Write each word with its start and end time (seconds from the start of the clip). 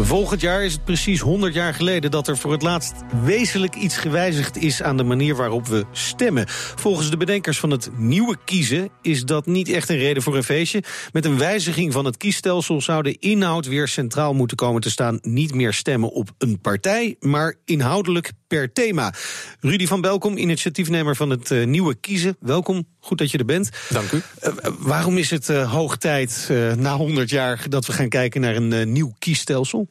Volgend 0.00 0.40
jaar 0.40 0.64
is 0.64 0.72
het 0.72 0.84
precies 0.84 1.20
100 1.20 1.54
jaar 1.54 1.74
geleden 1.74 2.10
dat 2.10 2.28
er 2.28 2.36
voor 2.38 2.52
het 2.52 2.62
laatst 2.62 2.94
wezenlijk 3.22 3.74
iets 3.74 3.96
gewijzigd 3.96 4.56
is 4.56 4.82
aan 4.82 4.96
de 4.96 5.02
manier 5.02 5.36
waarop 5.36 5.66
we 5.66 5.84
stemmen. 5.92 6.44
Volgens 6.48 7.10
de 7.10 7.16
bedenkers 7.16 7.58
van 7.58 7.70
het 7.70 7.90
nieuwe 7.96 8.36
kiezen 8.44 8.88
is 9.02 9.24
dat 9.24 9.46
niet 9.46 9.68
echt 9.68 9.88
een 9.88 9.96
reden 9.96 10.22
voor 10.22 10.36
een 10.36 10.44
feestje. 10.44 10.82
Met 11.12 11.24
een 11.24 11.38
wijziging 11.38 11.92
van 11.92 12.04
het 12.04 12.16
kiesstelsel 12.16 12.80
zou 12.80 13.02
de 13.02 13.18
inhoud 13.18 13.66
weer 13.66 13.88
centraal 13.88 14.34
moeten 14.34 14.56
komen 14.56 14.80
te 14.80 14.90
staan. 14.90 15.18
Niet 15.22 15.54
meer 15.54 15.72
stemmen 15.72 16.12
op 16.12 16.30
een 16.38 16.60
partij, 16.60 17.16
maar 17.20 17.54
inhoudelijk 17.64 18.32
per 18.48 18.72
thema. 18.72 19.12
Rudy 19.60 19.86
van 19.86 20.00
Belkom, 20.00 20.36
initiatiefnemer 20.36 21.16
van 21.16 21.30
het 21.30 21.50
uh, 21.50 21.66
nieuwe 21.66 21.94
kiezen. 21.94 22.36
Welkom, 22.40 22.86
goed 23.00 23.18
dat 23.18 23.30
je 23.30 23.38
er 23.38 23.44
bent. 23.44 23.70
Dank 23.88 24.10
u. 24.10 24.16
Uh, 24.42 24.52
waarom 24.78 25.18
is 25.18 25.30
het 25.30 25.48
uh, 25.48 25.72
hoog 25.72 25.96
tijd, 25.96 26.50
na 26.76 26.96
100 26.96 27.30
jaar, 27.30 27.64
dat 27.68 27.86
we 27.86 27.92
gaan 27.92 28.08
kijken 28.08 28.40
naar 28.40 28.56
een 28.56 28.92
nieuw 28.92 29.12
kiesstelsel? 29.18 29.88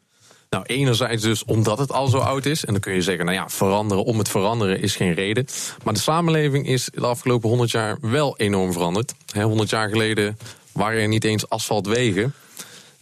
Nou, 0.49 0.65
enerzijds 0.65 1.23
dus 1.23 1.43
omdat 1.43 1.77
het 1.77 1.91
al 1.91 2.07
zo 2.07 2.17
oud 2.17 2.45
is. 2.45 2.65
En 2.65 2.71
dan 2.71 2.81
kun 2.81 2.93
je 2.93 3.01
zeggen, 3.01 3.25
nou 3.25 3.37
ja, 3.37 3.49
veranderen 3.49 4.03
om 4.03 4.17
het 4.17 4.29
veranderen 4.29 4.81
is 4.81 4.95
geen 4.95 5.13
reden. 5.13 5.45
Maar 5.83 5.93
de 5.93 5.99
samenleving 5.99 6.67
is 6.67 6.89
de 6.93 7.05
afgelopen 7.05 7.49
100 7.49 7.71
jaar 7.71 7.97
wel 8.01 8.37
enorm 8.37 8.73
veranderd. 8.73 9.13
He, 9.31 9.43
100 9.43 9.69
jaar 9.69 9.89
geleden 9.89 10.37
waren 10.71 11.01
er 11.01 11.07
niet 11.07 11.23
eens 11.23 11.49
asfaltwegen 11.49 12.33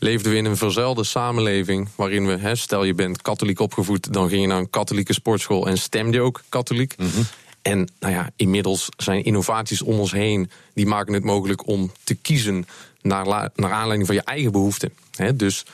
leefden 0.03 0.31
we 0.31 0.37
in 0.37 0.45
een 0.45 0.57
verzuilde 0.57 1.03
samenleving. 1.03 1.87
waarin 1.95 2.27
we, 2.27 2.37
hè, 2.37 2.55
stel 2.55 2.83
je 2.83 2.93
bent 2.93 3.21
katholiek 3.21 3.59
opgevoed. 3.59 4.13
dan 4.13 4.29
ging 4.29 4.41
je 4.41 4.47
naar 4.47 4.57
een 4.57 4.69
katholieke 4.69 5.13
sportschool 5.13 5.67
en 5.67 5.77
stemde 5.77 6.17
je 6.17 6.23
ook 6.23 6.43
katholiek. 6.49 6.97
Mhm. 6.97 7.21
En 7.61 7.89
nou 7.99 8.13
ja, 8.13 8.29
inmiddels 8.35 8.89
zijn 8.97 9.23
innovaties 9.23 9.81
om 9.81 9.99
ons 9.99 10.11
heen. 10.11 10.49
die 10.73 10.85
maken 10.85 11.13
het 11.13 11.23
mogelijk 11.23 11.67
om 11.67 11.91
te 12.03 12.15
kiezen 12.15 12.65
naar, 13.01 13.25
naar 13.55 13.71
aanleiding 13.71 14.05
van 14.05 14.15
je 14.15 14.21
eigen 14.21 14.51
behoeften. 14.51 14.93
Hè, 15.15 15.35
dus 15.35 15.65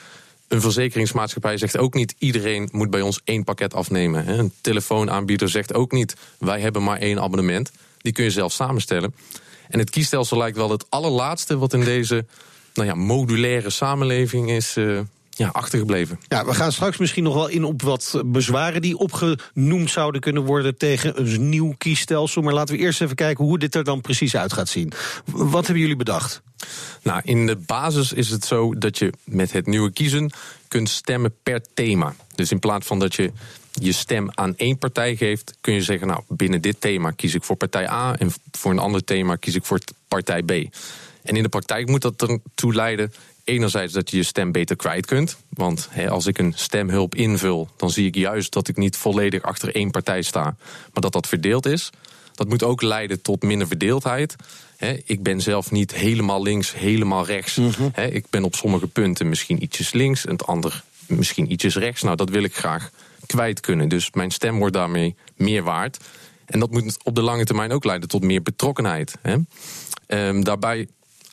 een 0.47 0.61
verzekeringsmaatschappij 0.61 1.57
zegt 1.57 1.77
ook 1.77 1.93
niet: 1.93 2.15
iedereen 2.17 2.69
moet 2.71 2.89
bij 2.89 3.01
ons 3.01 3.21
één 3.23 3.43
pakket 3.43 3.73
afnemen. 3.73 4.25
Hè. 4.25 4.37
Een 4.37 4.53
telefoonaanbieder 4.61 5.49
zegt 5.49 5.73
ook 5.73 5.91
niet: 5.91 6.15
wij 6.39 6.59
hebben 6.59 6.83
maar 6.83 6.97
één 6.97 7.21
abonnement. 7.21 7.71
Die 7.97 8.13
kun 8.13 8.23
je 8.23 8.31
zelf 8.31 8.53
samenstellen. 8.53 9.15
En 9.69 9.79
het 9.79 9.89
kiesstelsel 9.89 10.37
lijkt 10.37 10.57
wel 10.57 10.69
het 10.71 10.85
allerlaatste 10.89 11.57
wat 11.57 11.73
in 11.73 11.83
deze 11.83 12.25
nou 12.73 12.87
ja, 12.87 12.95
modulaire 12.95 13.69
samenleving 13.69 14.49
is 14.49 14.77
uh, 14.77 14.99
ja, 15.29 15.47
achtergebleven. 15.47 16.19
Ja, 16.27 16.45
we 16.45 16.53
gaan 16.53 16.71
straks 16.71 16.97
misschien 16.97 17.23
nog 17.23 17.33
wel 17.33 17.47
in 17.47 17.63
op 17.63 17.81
wat 17.81 18.21
bezwaren 18.25 18.81
die 18.81 18.97
opgenoemd 18.97 19.89
zouden 19.89 20.21
kunnen 20.21 20.43
worden 20.43 20.77
tegen 20.77 21.19
een 21.19 21.49
nieuw 21.49 21.73
kiesstelsel. 21.77 22.41
Maar 22.41 22.53
laten 22.53 22.75
we 22.75 22.81
eerst 22.81 23.01
even 23.01 23.15
kijken 23.15 23.45
hoe 23.45 23.59
dit 23.59 23.75
er 23.75 23.83
dan 23.83 24.01
precies 24.01 24.35
uit 24.35 24.53
gaat 24.53 24.69
zien. 24.69 24.91
Wat 25.25 25.63
hebben 25.63 25.81
jullie 25.81 25.95
bedacht? 25.95 26.41
Nou, 27.03 27.21
in 27.23 27.47
de 27.47 27.55
basis 27.55 28.13
is 28.13 28.29
het 28.29 28.45
zo 28.45 28.73
dat 28.73 28.97
je 28.97 29.13
met 29.23 29.51
het 29.51 29.67
nieuwe 29.67 29.91
kiezen 29.91 30.31
kunt 30.67 30.89
stemmen 30.89 31.35
per 31.43 31.61
thema. 31.73 32.15
Dus 32.35 32.51
in 32.51 32.59
plaats 32.59 32.85
van 32.87 32.99
dat 32.99 33.15
je 33.15 33.31
je 33.71 33.91
stem 33.91 34.29
aan 34.33 34.55
één 34.57 34.77
partij 34.77 35.15
geeft, 35.15 35.57
kun 35.61 35.73
je 35.73 35.81
zeggen: 35.81 36.07
Nou, 36.07 36.21
binnen 36.27 36.61
dit 36.61 36.81
thema 36.81 37.11
kies 37.11 37.33
ik 37.33 37.43
voor 37.43 37.55
partij 37.55 37.89
A 37.89 38.15
en 38.17 38.31
voor 38.51 38.71
een 38.71 38.79
ander 38.79 39.03
thema 39.03 39.35
kies 39.35 39.55
ik 39.55 39.65
voor 39.65 39.79
partij 40.07 40.41
B. 40.43 40.51
En 41.23 41.35
in 41.35 41.43
de 41.43 41.49
praktijk 41.49 41.87
moet 41.87 42.01
dat 42.01 42.21
ertoe 42.21 42.73
leiden 42.73 43.13
enerzijds 43.43 43.93
dat 43.93 44.11
je 44.11 44.17
je 44.17 44.23
stem 44.23 44.51
beter 44.51 44.75
kwijt 44.75 45.05
kunt. 45.05 45.37
Want 45.49 45.89
als 46.09 46.25
ik 46.25 46.37
een 46.37 46.53
stemhulp 46.55 47.15
invul, 47.15 47.69
dan 47.77 47.89
zie 47.89 48.07
ik 48.07 48.15
juist 48.15 48.53
dat 48.53 48.67
ik 48.67 48.77
niet 48.77 48.97
volledig 48.97 49.41
achter 49.41 49.75
één 49.75 49.91
partij 49.91 50.21
sta, 50.21 50.43
maar 50.93 51.01
dat 51.01 51.13
dat 51.13 51.27
verdeeld 51.27 51.65
is. 51.65 51.89
Dat 52.33 52.49
moet 52.49 52.63
ook 52.63 52.81
leiden 52.81 53.21
tot 53.21 53.43
minder 53.43 53.67
verdeeldheid. 53.67 54.35
ik 55.05 55.23
ben 55.23 55.41
zelf 55.41 55.71
niet 55.71 55.93
helemaal 55.93 56.41
links, 56.41 56.73
helemaal 56.73 57.25
rechts. 57.25 57.55
Mhm. 57.55 58.01
ik 58.11 58.25
ben 58.29 58.43
op 58.43 58.55
sommige 58.55 58.87
punten 58.87 59.29
misschien 59.29 59.63
ietsjes 59.63 59.91
links 59.91 60.25
en 60.25 60.31
het 60.31 60.45
ander 60.45 60.83
misschien 61.07 61.51
ietsjes 61.51 61.75
rechts. 61.75 62.01
Nou, 62.01 62.15
dat 62.15 62.29
wil 62.29 62.43
ik 62.43 62.55
graag 62.55 62.89
kwijt 63.25 63.59
kunnen. 63.59 63.89
Dus 63.89 64.11
mijn 64.11 64.31
stem 64.31 64.57
wordt 64.57 64.73
daarmee 64.73 65.15
meer 65.35 65.63
waard. 65.63 65.97
En 66.45 66.59
dat 66.59 66.71
moet 66.71 66.97
op 67.03 67.15
de 67.15 67.21
lange 67.21 67.43
termijn 67.43 67.71
ook 67.71 67.83
leiden 67.83 68.09
tot 68.09 68.23
meer 68.23 68.41
betrokkenheid. 68.41 69.15
Ehm, 70.07 70.41
daarbij 70.41 70.87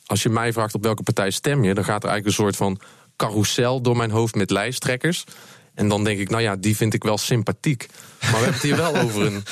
als 0.07 0.23
je 0.23 0.29
mij 0.29 0.53
vraagt 0.53 0.75
op 0.75 0.83
welke 0.83 1.03
partij 1.03 1.31
stem 1.31 1.65
je, 1.65 1.75
dan 1.75 1.85
gaat 1.85 2.03
er 2.03 2.09
eigenlijk 2.09 2.39
een 2.39 2.45
soort 2.45 2.57
van 2.57 2.81
carousel 3.17 3.81
door 3.81 3.97
mijn 3.97 4.11
hoofd 4.11 4.35
met 4.35 4.51
lijsttrekkers. 4.51 5.25
En 5.75 5.89
dan 5.89 6.05
denk 6.05 6.19
ik, 6.19 6.31
nou 6.31 6.43
ja, 6.43 6.57
die 6.57 6.77
vind 6.77 6.95
ik 6.95 7.03
wel 7.03 7.19
sympathiek. 7.19 7.87
Maar 8.21 8.31
we 8.31 8.37
hebben 8.37 8.53
het 8.53 8.63
hier 8.63 8.77
wel 8.77 8.97
over 9.05 9.27
een, 9.27 9.45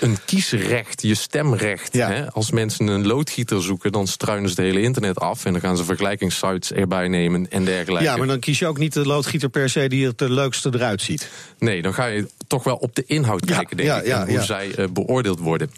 een 0.00 0.16
kiesrecht, 0.24 1.02
je 1.02 1.14
stemrecht. 1.14 1.92
Hè? 1.92 2.32
Als 2.32 2.50
mensen 2.50 2.86
een 2.86 3.06
loodgieter 3.06 3.62
zoeken, 3.62 3.92
dan 3.92 4.06
struinen 4.06 4.50
ze 4.50 4.54
het 4.54 4.64
hele 4.64 4.82
internet 4.82 5.18
af. 5.18 5.44
En 5.44 5.52
dan 5.52 5.60
gaan 5.60 5.76
ze 5.76 5.84
vergelijkingssites 5.84 6.72
erbij 6.72 7.08
nemen 7.08 7.50
en 7.50 7.64
dergelijke. 7.64 8.04
Ja, 8.04 8.16
maar 8.16 8.26
dan 8.26 8.38
kies 8.38 8.58
je 8.58 8.66
ook 8.66 8.78
niet 8.78 8.92
de 8.92 9.06
loodgieter 9.06 9.48
per 9.48 9.70
se 9.70 9.88
die 9.88 10.06
het 10.06 10.20
leukste 10.20 10.70
eruit 10.74 11.02
ziet. 11.02 11.30
Nee, 11.58 11.82
dan 11.82 11.94
ga 11.94 12.06
je 12.06 12.28
toch 12.46 12.64
wel 12.64 12.76
op 12.76 12.94
de 12.94 13.04
inhoud 13.06 13.44
kijken, 13.44 13.76
denk 13.76 14.02
ik. 14.02 14.12
en 14.12 14.28
hoe 14.28 14.42
zij 14.42 14.78
uh, 14.78 14.86
beoordeeld 14.92 15.38
worden. 15.38 15.70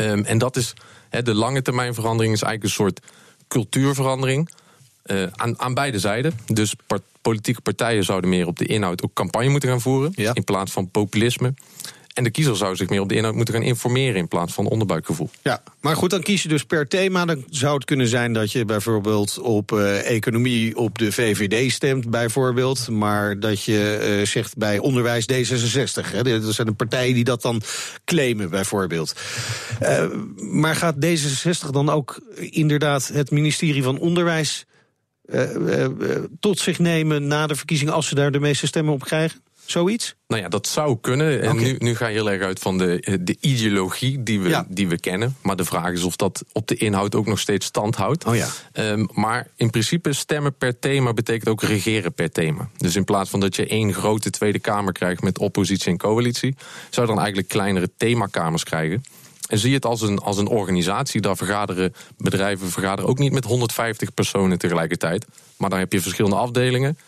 Um, 0.00 0.24
en 0.24 0.38
dat 0.38 0.56
is, 0.56 0.72
hè, 1.08 1.22
de 1.22 1.34
lange 1.34 1.62
termijn 1.62 1.94
verandering 1.94 2.34
is 2.34 2.42
eigenlijk 2.42 2.78
een 2.78 2.84
soort 2.84 3.00
cultuurverandering. 3.48 4.50
Uh, 5.06 5.26
aan, 5.32 5.60
aan 5.60 5.74
beide 5.74 5.98
zijden. 5.98 6.38
Dus 6.46 6.74
politieke 7.22 7.60
partijen 7.60 8.04
zouden 8.04 8.30
meer 8.30 8.46
op 8.46 8.58
de 8.58 8.66
inhoud 8.66 9.02
ook 9.02 9.12
campagne 9.12 9.48
moeten 9.48 9.68
gaan 9.68 9.80
voeren. 9.80 10.12
In 10.14 10.44
plaats 10.44 10.72
van 10.72 10.90
populisme. 10.90 11.54
En 12.16 12.24
de 12.24 12.30
kiezer 12.30 12.56
zou 12.56 12.76
zich 12.76 12.88
meer 12.88 13.00
op 13.00 13.08
de 13.08 13.14
inhoud 13.14 13.34
moeten 13.34 13.54
gaan 13.54 13.62
informeren 13.62 14.16
in 14.16 14.28
plaats 14.28 14.52
van 14.52 14.66
onderbuikgevoel. 14.66 15.30
Ja, 15.42 15.62
maar 15.80 15.96
goed, 15.96 16.10
dan 16.10 16.22
kies 16.22 16.42
je 16.42 16.48
dus 16.48 16.64
per 16.64 16.88
thema. 16.88 17.24
Dan 17.24 17.44
zou 17.50 17.74
het 17.74 17.84
kunnen 17.84 18.08
zijn 18.08 18.32
dat 18.32 18.52
je 18.52 18.64
bijvoorbeeld 18.64 19.38
op 19.38 19.72
uh, 19.72 20.10
economie 20.10 20.76
op 20.76 20.98
de 20.98 21.12
VVD 21.12 21.72
stemt, 21.72 22.10
bijvoorbeeld. 22.10 22.88
Maar 22.88 23.40
dat 23.40 23.64
je 23.64 24.16
uh, 24.18 24.26
zegt 24.26 24.56
bij 24.56 24.78
onderwijs 24.78 25.26
D66. 25.32 26.10
Hè. 26.10 26.22
Dat 26.22 26.54
zijn 26.54 26.66
de 26.66 26.72
partijen 26.72 27.14
die 27.14 27.24
dat 27.24 27.42
dan 27.42 27.62
claimen, 28.04 28.50
bijvoorbeeld. 28.50 29.14
Uh, 29.82 30.04
maar 30.36 30.76
gaat 30.76 30.96
D66 31.06 31.70
dan 31.70 31.90
ook 31.90 32.20
inderdaad 32.36 33.08
het 33.12 33.30
ministerie 33.30 33.82
van 33.82 33.98
Onderwijs 33.98 34.66
tot 36.40 36.58
zich 36.58 36.78
nemen 36.78 37.26
na 37.26 37.46
de 37.46 37.54
verkiezingen 37.54 37.94
als 37.94 38.08
ze 38.08 38.14
daar 38.14 38.30
de 38.30 38.40
meeste 38.40 38.66
stemmen 38.66 38.94
op 38.94 39.04
krijgen? 39.04 39.44
Zoiets? 39.66 40.14
Nou 40.28 40.42
ja, 40.42 40.48
dat 40.48 40.66
zou 40.66 40.98
kunnen. 41.00 41.42
En 41.42 41.56
nu, 41.56 41.74
nu 41.78 41.94
ga 41.94 42.06
je 42.06 42.14
heel 42.14 42.30
erg 42.30 42.42
uit 42.42 42.58
van 42.58 42.78
de, 42.78 43.18
de 43.20 43.36
ideologie 43.40 44.22
die 44.22 44.40
we, 44.40 44.64
die 44.68 44.88
we 44.88 45.00
kennen. 45.00 45.36
Maar 45.42 45.56
de 45.56 45.64
vraag 45.64 45.92
is 45.92 46.02
of 46.02 46.16
dat 46.16 46.44
op 46.52 46.68
de 46.68 46.76
inhoud 46.76 47.14
ook 47.14 47.26
nog 47.26 47.38
steeds 47.38 47.66
stand 47.66 47.96
houdt. 47.96 48.24
Oh 48.24 48.36
ja. 48.36 48.48
Um, 48.72 49.08
maar 49.12 49.48
in 49.56 49.70
principe 49.70 50.12
stemmen 50.12 50.54
per 50.54 50.78
thema 50.78 51.12
betekent 51.12 51.48
ook 51.48 51.62
regeren 51.62 52.12
per 52.12 52.30
thema. 52.30 52.68
Dus 52.76 52.96
in 52.96 53.04
plaats 53.04 53.30
van 53.30 53.40
dat 53.40 53.56
je 53.56 53.66
één 53.66 53.94
grote 53.94 54.30
Tweede 54.30 54.58
Kamer 54.58 54.92
krijgt 54.92 55.22
met 55.22 55.38
oppositie 55.38 55.90
en 55.90 55.98
coalitie, 55.98 56.54
zou 56.90 57.06
je 57.06 57.12
dan 57.12 57.22
eigenlijk 57.22 57.48
kleinere 57.48 57.90
themakamers 57.96 58.64
krijgen. 58.64 59.04
En 59.48 59.58
zie 59.58 59.68
je 59.68 59.74
het 59.74 59.84
als 59.84 60.00
een, 60.00 60.18
als 60.18 60.38
een 60.38 60.48
organisatie. 60.48 61.20
Daar 61.20 61.36
vergaderen 61.36 61.94
bedrijven 62.16 62.70
vergaderen 62.70 63.10
ook 63.10 63.18
niet 63.18 63.32
met 63.32 63.44
150 63.44 64.14
personen 64.14 64.58
tegelijkertijd. 64.58 65.26
Maar 65.56 65.70
dan 65.70 65.78
heb 65.78 65.92
je 65.92 66.00
verschillende 66.00 66.36
afdelingen 66.36 66.98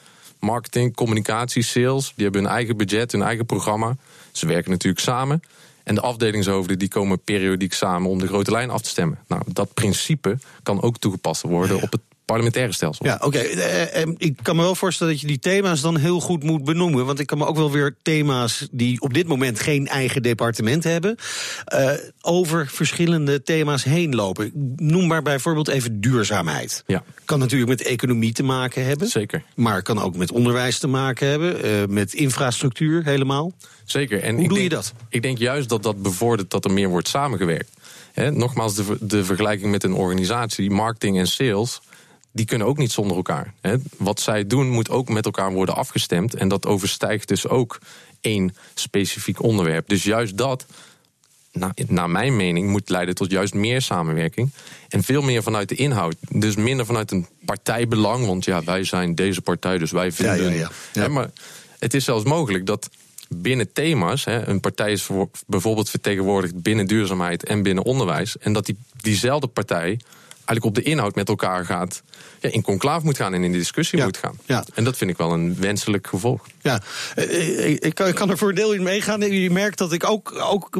marketing, 0.40 0.94
communicatie, 0.94 1.62
sales. 1.62 2.12
Die 2.14 2.24
hebben 2.24 2.42
hun 2.42 2.50
eigen 2.50 2.76
budget, 2.76 3.12
hun 3.12 3.22
eigen 3.22 3.46
programma. 3.46 3.96
Ze 4.32 4.46
werken 4.46 4.70
natuurlijk 4.70 5.02
samen. 5.02 5.42
En 5.84 5.94
de 5.94 6.00
afdelingshoofden 6.00 6.78
die 6.78 6.88
komen 6.88 7.22
periodiek 7.22 7.72
samen 7.72 8.10
om 8.10 8.18
de 8.18 8.26
grote 8.26 8.50
lijn 8.50 8.70
af 8.70 8.82
te 8.82 8.88
stemmen. 8.88 9.18
Nou, 9.28 9.42
dat 9.46 9.74
principe 9.74 10.38
kan 10.62 10.82
ook 10.82 10.98
toegepast 10.98 11.42
worden 11.42 11.82
op 11.82 11.92
het 11.92 12.00
parlementaire 12.28 12.72
stelsel. 12.72 13.06
Ja, 13.06 13.18
oké. 13.20 13.38
Eh, 13.38 14.02
eh, 14.02 14.08
ik 14.16 14.38
kan 14.42 14.56
me 14.56 14.62
wel 14.62 14.74
voorstellen 14.74 15.12
dat 15.12 15.22
je 15.22 15.26
die 15.26 15.38
thema's 15.38 15.80
dan 15.80 15.96
heel 15.96 16.20
goed 16.20 16.42
moet 16.42 16.64
benoemen. 16.64 17.06
Want 17.06 17.18
ik 17.18 17.26
kan 17.26 17.38
me 17.38 17.46
ook 17.46 17.56
wel 17.56 17.70
weer 17.70 17.96
thema's 18.02 18.68
die 18.70 19.00
op 19.00 19.14
dit 19.14 19.26
moment 19.26 19.60
geen 19.60 19.86
eigen 19.86 20.22
departement 20.22 20.84
hebben, 20.84 21.16
uh, 21.74 21.90
over 22.20 22.66
verschillende 22.66 23.42
thema's 23.42 23.84
heen 23.84 24.14
lopen. 24.14 24.50
Noem 24.76 25.06
maar 25.06 25.22
bijvoorbeeld 25.22 25.68
even 25.68 26.00
duurzaamheid. 26.00 26.82
Ja. 26.86 27.02
Kan 27.24 27.38
natuurlijk 27.38 27.70
met 27.70 27.82
economie 27.82 28.32
te 28.32 28.42
maken 28.42 28.84
hebben. 28.84 29.08
Zeker. 29.08 29.42
Maar 29.54 29.82
kan 29.82 30.02
ook 30.02 30.16
met 30.16 30.32
onderwijs 30.32 30.78
te 30.78 30.86
maken 30.86 31.28
hebben, 31.28 31.66
uh, 31.66 31.86
met 31.88 32.14
infrastructuur 32.14 33.04
helemaal. 33.04 33.52
Zeker. 33.84 34.22
En 34.22 34.34
Hoe 34.34 34.48
doe 34.48 34.58
denk, 34.58 34.70
je 34.70 34.76
dat? 34.76 34.92
Ik 35.08 35.22
denk 35.22 35.38
juist 35.38 35.68
dat 35.68 35.82
dat 35.82 36.02
bevordert 36.02 36.50
dat 36.50 36.64
er 36.64 36.72
meer 36.72 36.88
wordt 36.88 37.08
samengewerkt. 37.08 37.70
He, 38.12 38.30
nogmaals, 38.30 38.74
de, 38.74 38.96
de 39.00 39.24
vergelijking 39.24 39.70
met 39.70 39.84
een 39.84 39.94
organisatie, 39.94 40.70
marketing 40.70 41.18
en 41.18 41.26
sales 41.26 41.80
die 42.38 42.46
kunnen 42.46 42.66
ook 42.66 42.78
niet 42.78 42.92
zonder 42.92 43.16
elkaar. 43.16 43.54
Wat 43.96 44.20
zij 44.20 44.46
doen 44.46 44.68
moet 44.68 44.90
ook 44.90 45.08
met 45.08 45.24
elkaar 45.24 45.52
worden 45.52 45.74
afgestemd. 45.74 46.34
En 46.34 46.48
dat 46.48 46.66
overstijgt 46.66 47.28
dus 47.28 47.48
ook 47.48 47.78
één 48.20 48.54
specifiek 48.74 49.42
onderwerp. 49.42 49.88
Dus 49.88 50.02
juist 50.02 50.36
dat, 50.36 50.66
naar 51.86 52.10
mijn 52.10 52.36
mening, 52.36 52.68
moet 52.70 52.88
leiden 52.88 53.14
tot 53.14 53.30
juist 53.30 53.54
meer 53.54 53.82
samenwerking. 53.82 54.50
En 54.88 55.02
veel 55.02 55.22
meer 55.22 55.42
vanuit 55.42 55.68
de 55.68 55.74
inhoud. 55.74 56.16
Dus 56.30 56.56
minder 56.56 56.86
vanuit 56.86 57.10
een 57.10 57.26
partijbelang. 57.44 58.26
Want 58.26 58.44
ja, 58.44 58.64
wij 58.64 58.84
zijn 58.84 59.14
deze 59.14 59.40
partij, 59.40 59.78
dus 59.78 59.90
wij 59.90 60.12
vinden. 60.12 60.52
Ja, 60.52 60.58
ja, 60.58 60.70
ja. 60.92 61.08
maar 61.08 61.30
Het 61.78 61.94
is 61.94 62.04
zelfs 62.04 62.24
mogelijk 62.24 62.66
dat 62.66 62.90
binnen 63.28 63.72
thema's, 63.72 64.24
hè, 64.24 64.48
een 64.48 64.60
partij 64.60 64.92
is 64.92 65.02
voor, 65.02 65.28
bijvoorbeeld 65.46 65.90
vertegenwoordigd 65.90 66.62
binnen 66.62 66.86
duurzaamheid 66.86 67.44
en 67.44 67.62
binnen 67.62 67.84
onderwijs, 67.84 68.38
en 68.38 68.52
dat 68.52 68.66
die, 68.66 68.78
diezelfde 69.00 69.46
partij 69.46 69.98
eigenlijk 70.48 70.64
op 70.64 70.84
de 70.84 70.90
inhoud 70.90 71.14
met 71.14 71.28
elkaar 71.28 71.64
gaat, 71.64 72.02
ja, 72.40 72.48
in 72.50 72.62
conclaaf 72.62 73.02
moet 73.02 73.16
gaan 73.16 73.34
en 73.34 73.44
in 73.44 73.52
discussie 73.52 73.98
Ja, 73.98 74.04
moet 74.04 74.16
gaan. 74.16 74.38
ja. 74.46 74.64
En 74.74 74.84
dat 74.84 74.96
vind 74.96 75.10
ik 75.10 75.16
wel 75.16 75.32
een 75.32 75.56
wenselijk 75.60 76.06
gevolg. 76.06 76.46
Ja, 76.62 76.82
eh, 77.14 77.70
ik 77.70 77.94
kan, 77.94 78.06
ik 78.08 78.14
kan 78.14 78.30
er 78.30 78.38
voor 78.38 78.48
een 78.48 78.54
deel 78.54 78.72
in 78.72 78.82
meegaan. 78.82 79.20
Je 79.20 79.50
merkt 79.50 79.78
dat 79.78 79.92
ik 79.92 80.04
ook, 80.10 80.34
ook 80.50 80.76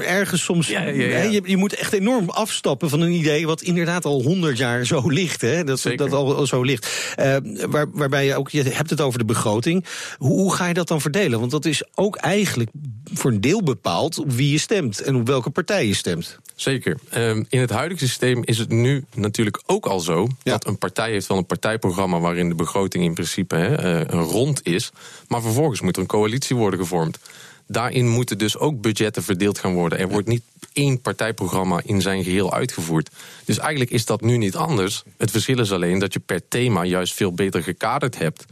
ergens 0.00 0.44
soms. 0.44 0.68
Ja, 0.68 0.80
hè, 0.80 1.22
Je, 1.22 1.40
je 1.44 1.56
moet 1.56 1.74
echt 1.74 1.92
enorm 1.92 2.30
afstappen 2.30 2.88
van 2.90 3.00
een 3.00 3.12
idee. 3.12 3.46
wat 3.46 3.62
inderdaad 3.62 4.04
al 4.04 4.22
honderd 4.22 4.58
jaar 4.58 4.84
zo 4.84 5.08
ligt. 5.08 5.40
Hè, 5.40 5.64
dat, 5.64 5.80
Zeker. 5.80 5.98
dat 5.98 6.12
al, 6.12 6.36
al 6.36 6.46
zo 6.46 6.62
ligt. 6.62 7.12
Eh, 7.16 7.36
waar, 7.68 7.86
waarbij 7.92 8.24
je 8.26 8.34
ook. 8.36 8.50
Je 8.50 8.62
hebt 8.62 8.90
het 8.90 9.00
over 9.00 9.18
de 9.18 9.24
begroting. 9.24 9.84
Hoe, 10.18 10.40
hoe 10.40 10.54
ga 10.54 10.66
je 10.66 10.74
dat 10.74 10.88
dan 10.88 11.00
verdelen? 11.00 11.38
Want 11.38 11.50
dat 11.50 11.64
is 11.64 11.82
ook 11.94 12.16
eigenlijk 12.16 12.70
voor 13.14 13.30
een 13.30 13.40
deel 13.40 13.62
bepaald 13.62 14.18
op 14.18 14.32
wie 14.32 14.50
je 14.50 14.58
stemt. 14.58 15.00
en 15.00 15.16
op 15.16 15.26
welke 15.26 15.50
partij 15.50 15.86
je 15.86 15.94
stemt. 15.94 16.38
Zeker. 16.54 16.98
Ehm, 17.10 17.42
in 17.48 17.60
het 17.60 17.70
huidige 17.70 18.06
systeem 18.06 18.42
is 18.44 18.58
het 18.58 18.68
nu 18.68 19.04
natuurlijk 19.14 19.62
ook 19.66 19.86
al 19.86 20.00
zo 20.00 20.28
dat 20.42 20.66
een 20.66 20.78
partij 20.78 21.01
heeft 21.10 21.26
wel 21.26 21.36
een 21.38 21.46
partijprogramma 21.46 22.18
waarin 22.18 22.48
de 22.48 22.54
begroting 22.54 23.04
in 23.04 23.14
principe 23.14 23.54
hè, 23.56 23.74
eh, 24.04 24.20
rond 24.20 24.66
is. 24.66 24.90
Maar 25.28 25.42
vervolgens 25.42 25.80
moet 25.80 25.96
er 25.96 26.02
een 26.02 26.08
coalitie 26.08 26.56
worden 26.56 26.78
gevormd. 26.80 27.18
Daarin 27.66 28.08
moeten 28.08 28.38
dus 28.38 28.58
ook 28.58 28.80
budgetten 28.80 29.22
verdeeld 29.22 29.58
gaan 29.58 29.72
worden. 29.74 29.98
Er 29.98 30.08
wordt 30.08 30.28
niet 30.28 30.42
één 30.72 31.00
partijprogramma 31.00 31.80
in 31.84 32.00
zijn 32.00 32.24
geheel 32.24 32.52
uitgevoerd. 32.54 33.10
Dus 33.44 33.58
eigenlijk 33.58 33.90
is 33.90 34.04
dat 34.04 34.20
nu 34.20 34.36
niet 34.36 34.56
anders. 34.56 35.02
Het 35.16 35.30
verschil 35.30 35.58
is 35.58 35.72
alleen 35.72 35.98
dat 35.98 36.12
je 36.12 36.18
per 36.18 36.48
thema 36.48 36.84
juist 36.84 37.14
veel 37.14 37.32
beter 37.32 37.62
gekaderd 37.62 38.18
hebt. 38.18 38.44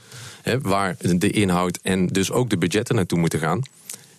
Hè, 0.43 0.61
waar 0.61 0.97
de 0.99 1.31
inhoud 1.31 1.79
en 1.83 2.07
dus 2.07 2.31
ook 2.31 2.51
de 2.51 2.57
budgetten 2.59 2.95
naartoe 2.95 3.19
moeten 3.19 3.39
gaan. 3.39 3.63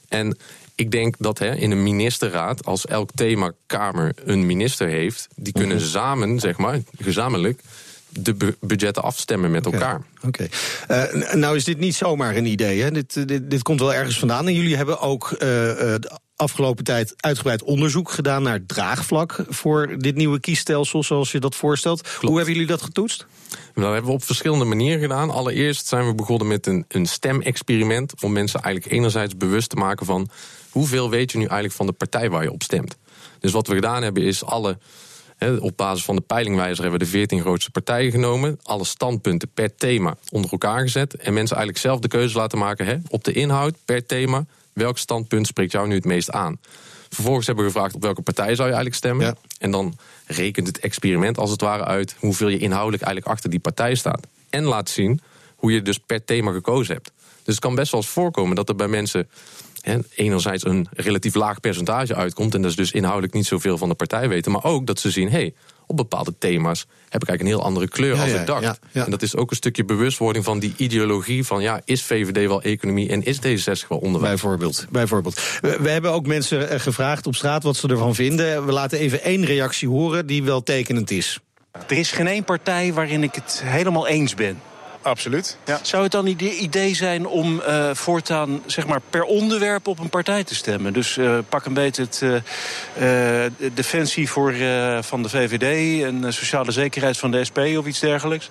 En 0.08 0.38
ik 0.76 0.92
denk 0.92 1.16
dat 1.20 1.40
hè, 1.40 1.56
in 1.56 1.72
een 1.72 1.84
ministerraad, 1.84 2.66
als 2.66 2.86
elk 2.86 3.10
themakamer 3.16 4.14
een 4.26 4.46
minister 4.46 4.88
heeft, 4.88 5.28
die 5.36 5.54
kunnen 5.54 5.78
Mhm. 5.78 5.86
samen, 5.86 6.40
zeg 6.40 6.58
maar, 6.58 6.80
gezamenlijk, 6.98 7.62
de 8.12 8.34
bu- 8.34 8.56
budgetten 8.60 9.04
afstemmen 9.04 9.52
met 9.52 9.66
elkaar. 9.66 10.02
Oké. 10.26 10.48
Eh, 10.88 11.34
nou 11.34 11.56
is 11.56 11.64
dit 11.64 11.78
niet 11.80 11.96
zomaar 11.96 12.36
een 12.36 12.46
idee. 12.46 12.82
Hè? 12.82 12.92
Dit, 12.92 13.16
eh, 13.18 13.26
dit, 13.26 13.50
dit 13.52 13.62
komt 13.64 13.80
wel 13.80 13.94
ergens 13.94 14.20
vandaan. 14.20 14.48
En 14.48 14.54
jullie 14.54 14.76
hebben 14.76 15.00
ook 15.00 15.32
eh, 15.32 15.40
de 15.40 16.20
afgelopen 16.36 16.84
tijd 16.84 17.14
uitgebreid 17.18 17.64
onderzoek 17.64 18.12
gedaan 18.12 18.44
naar 18.44 18.66
draagvlak 18.66 19.46
voor 19.50 19.96
dit 19.98 20.16
nieuwe 20.16 20.40
kiesstelsel, 20.40 21.04
zoals 21.04 21.32
je 21.32 21.40
dat 21.40 21.56
voorstelt. 21.56 22.10
Hoe 22.20 22.36
hebben 22.36 22.54
jullie 22.54 22.68
dat 22.70 22.82
getoetst? 22.82 23.26
Nou, 23.50 23.60
dat 23.74 23.92
hebben 23.92 24.06
we 24.06 24.16
op 24.18 24.24
verschillende 24.24 24.66
manieren 24.66 25.02
gedaan. 25.02 25.30
Allereerst 25.30 25.88
zijn 25.88 26.08
we 26.08 26.16
begonnen 26.16 26.48
met 26.48 26.68
een, 26.68 26.86
een 26.88 27.06
stemexperiment. 27.06 28.14
Om 28.24 28.32
mensen 28.32 28.62
eigenlijk 28.62 28.96
enerzijds 28.96 29.38
bewust 29.38 29.70
te 29.70 29.76
maken 29.76 30.06
van 30.06 30.30
hoeveel 30.70 31.10
weet 31.10 31.32
je 31.32 31.38
nu 31.38 31.44
eigenlijk 31.44 31.74
van 31.74 31.86
de 31.86 31.92
partij 31.92 32.30
waar 32.30 32.44
je 32.44 32.52
op 32.52 32.64
stemt. 32.64 32.98
Dus 33.40 33.52
wat 33.52 33.68
we 33.68 33.74
gedaan 33.76 34.04
hebben 34.04 34.24
is 34.24 34.44
alle. 34.46 34.78
Op 35.60 35.78
basis 35.78 36.06
van 36.06 36.16
de 36.16 36.22
peilingwijzer 36.22 36.82
hebben 36.82 37.00
we 37.00 37.06
de 37.06 37.12
14 37.12 37.42
grootste 37.42 37.72
partijen 37.72 38.12
genomen. 38.12 38.60
Alle 38.64 38.86
standpunten 38.86 39.50
per 39.54 39.76
thema 39.76 40.18
onder 40.30 40.52
elkaar 40.52 40.82
gezet. 40.82 41.16
En 41.16 41.34
mensen 41.34 41.56
eigenlijk 41.56 41.86
zelf 41.86 42.00
de 42.00 42.08
keuze 42.08 42.38
laten 42.38 42.58
maken 42.58 42.86
hè, 42.86 42.98
op 43.10 43.24
de 43.24 43.32
inhoud 43.32 43.76
per 43.86 44.06
thema. 44.06 44.46
Welk 44.74 44.98
standpunt 44.98 45.48
spreekt 45.48 45.72
jou 45.72 45.88
nu 45.88 45.96
het 45.96 46.06
meest 46.06 46.32
aan? 46.32 46.60
Vervolgens 47.10 47.46
hebben 47.48 47.66
we 47.66 47.72
gevraagd 47.72 47.96
op 47.96 48.02
welke 48.02 48.22
partij 48.22 48.56
zou 48.56 48.68
je 48.68 48.74
eigenlijk 48.74 48.96
stemmen. 48.96 49.26
Ja. 49.26 49.36
En 49.60 49.72
dan 49.72 49.98
rekent 50.26 50.68
het 50.68 50.80
experiment 50.80 51.38
als 51.38 51.52
het 51.52 51.62
ware 51.62 51.86
uit 51.86 52.16
hoeveel 52.20 52.48
je 52.48 52.58
inhoudelijk 52.58 53.04
eigenlijk 53.04 53.34
achter 53.34 53.50
die 53.50 53.60
partij 53.60 53.96
staat. 53.96 54.28
En 54.50 54.64
laat 54.64 54.90
zien 54.90 55.22
hoe 55.56 55.72
je 55.72 55.82
dus 55.82 55.98
per 55.98 56.26
thema 56.26 56.52
gekozen 56.52 56.94
hebt. 56.94 57.12
Dus 57.18 57.56
het 57.56 57.60
kan 57.60 57.76
best 57.76 57.92
wel 57.92 58.02
eens 58.02 58.10
voorkomen 58.10 58.56
dat 58.56 58.70
er 58.70 58.76
bij 58.76 58.88
mensen 58.88 59.30
enerzijds 60.16 60.66
een 60.66 60.88
relatief 60.92 61.36
laag 61.36 61.60
percentage 61.60 62.16
uitkomt. 62.16 62.56
En 62.56 62.62
dat 62.62 62.70
is 62.72 62.78
dus 62.78 62.92
inhoudelijk 62.92 63.34
niet 63.34 63.46
zoveel 63.46 63.78
van 63.78 63.90
de 63.90 63.96
partij 63.96 64.30
weten. 64.30 64.52
Maar 64.52 64.64
ook 64.64 64.86
dat 64.86 65.00
ze 65.00 65.12
zien, 65.12 65.30
hé, 65.30 65.38
hey, 65.38 65.54
op 65.88 65.98
bepaalde 65.98 66.34
thema's 66.38 66.80
heb 67.10 67.22
ik 67.22 67.28
eigenlijk 67.28 67.42
een 67.42 67.48
heel 67.48 67.64
andere 67.64 67.88
kleur 67.88 68.16
Ja, 68.16 68.22
als 68.22 68.32
ja, 68.32 68.40
ik 68.40 68.46
dacht. 68.46 68.64
ja, 68.64 68.76
ja. 68.92 69.06
En 69.06 69.12
dat 69.12 69.22
is 69.22 69.36
ook 69.36 69.50
een 69.50 69.56
stukje 69.56 69.86
bewustwording 69.86 70.46
van 70.46 70.60
die 70.60 70.74
ideologie 70.78 71.46
van 71.46 71.62
ja, 71.62 71.82
is 71.86 72.04
VVD 72.04 72.48
wel 72.48 72.62
economie 72.62 73.10
en 73.10 73.24
is 73.24 73.38
D66 73.38 73.88
wel 73.88 73.98
onderwijs? 73.98 74.32
Bijvoorbeeld. 74.34 74.88
bijvoorbeeld. 74.90 75.42
We, 75.62 75.78
we 75.82 75.90
hebben 75.90 76.12
ook 76.12 76.28
mensen 76.28 76.70
eh, 76.70 76.80
gevraagd 76.80 77.28
op 77.28 77.36
straat 77.36 77.64
wat 77.64 77.76
ze 77.76 77.88
ervan 77.88 78.16
vinden. 78.16 78.66
We 78.66 78.72
laten 78.72 79.00
even 79.00 79.24
één 79.24 79.46
reactie 79.46 79.88
horen 79.88 80.26
die 80.26 80.44
wel 80.44 80.64
tekenend 80.64 81.12
is. 81.12 81.40
Er 81.88 81.98
is 81.98 82.12
geen 82.12 82.28
één 82.28 82.44
partij 82.44 82.94
waarin 82.94 83.24
ik 83.24 83.36
het 83.36 83.62
helemaal 83.66 84.08
eens 84.08 84.36
ben. 84.36 84.58
Absoluut. 85.02 85.58
Ja. 85.66 85.80
Zou 85.82 86.04
het 86.04 86.12
dan 86.12 86.26
een 86.26 86.32
idee- 86.32 86.56
idee 86.58 86.96
zijn 86.96 87.26
om 87.28 87.62
eh, 87.62 87.90
voortaan 87.94 88.62
zeg 88.66 88.88
maar, 88.88 89.00
per 89.10 89.24
onderwerp 89.24 89.88
op 89.88 90.00
een 90.00 90.10
partij 90.10 90.44
te 90.44 90.56
stemmen? 90.56 90.94
Dus 90.94 91.18
eh, 91.18 91.38
pak 91.50 91.66
een 91.66 91.74
beetje 91.74 92.02
het 92.02 92.22
eh, 92.22 92.36
eh, 92.36 93.52
de 93.58 93.74
defensie 93.74 94.30
voor, 94.30 94.52
eh, 94.52 95.02
van 95.02 95.24
de 95.24 95.30
VVD 95.30 96.04
en 96.04 96.34
sociale 96.34 96.72
zekerheid 96.72 97.18
van 97.18 97.32
de 97.32 97.44
SP 97.50 97.58
of 97.78 97.86
iets 97.86 98.00
dergelijks. 98.00 98.50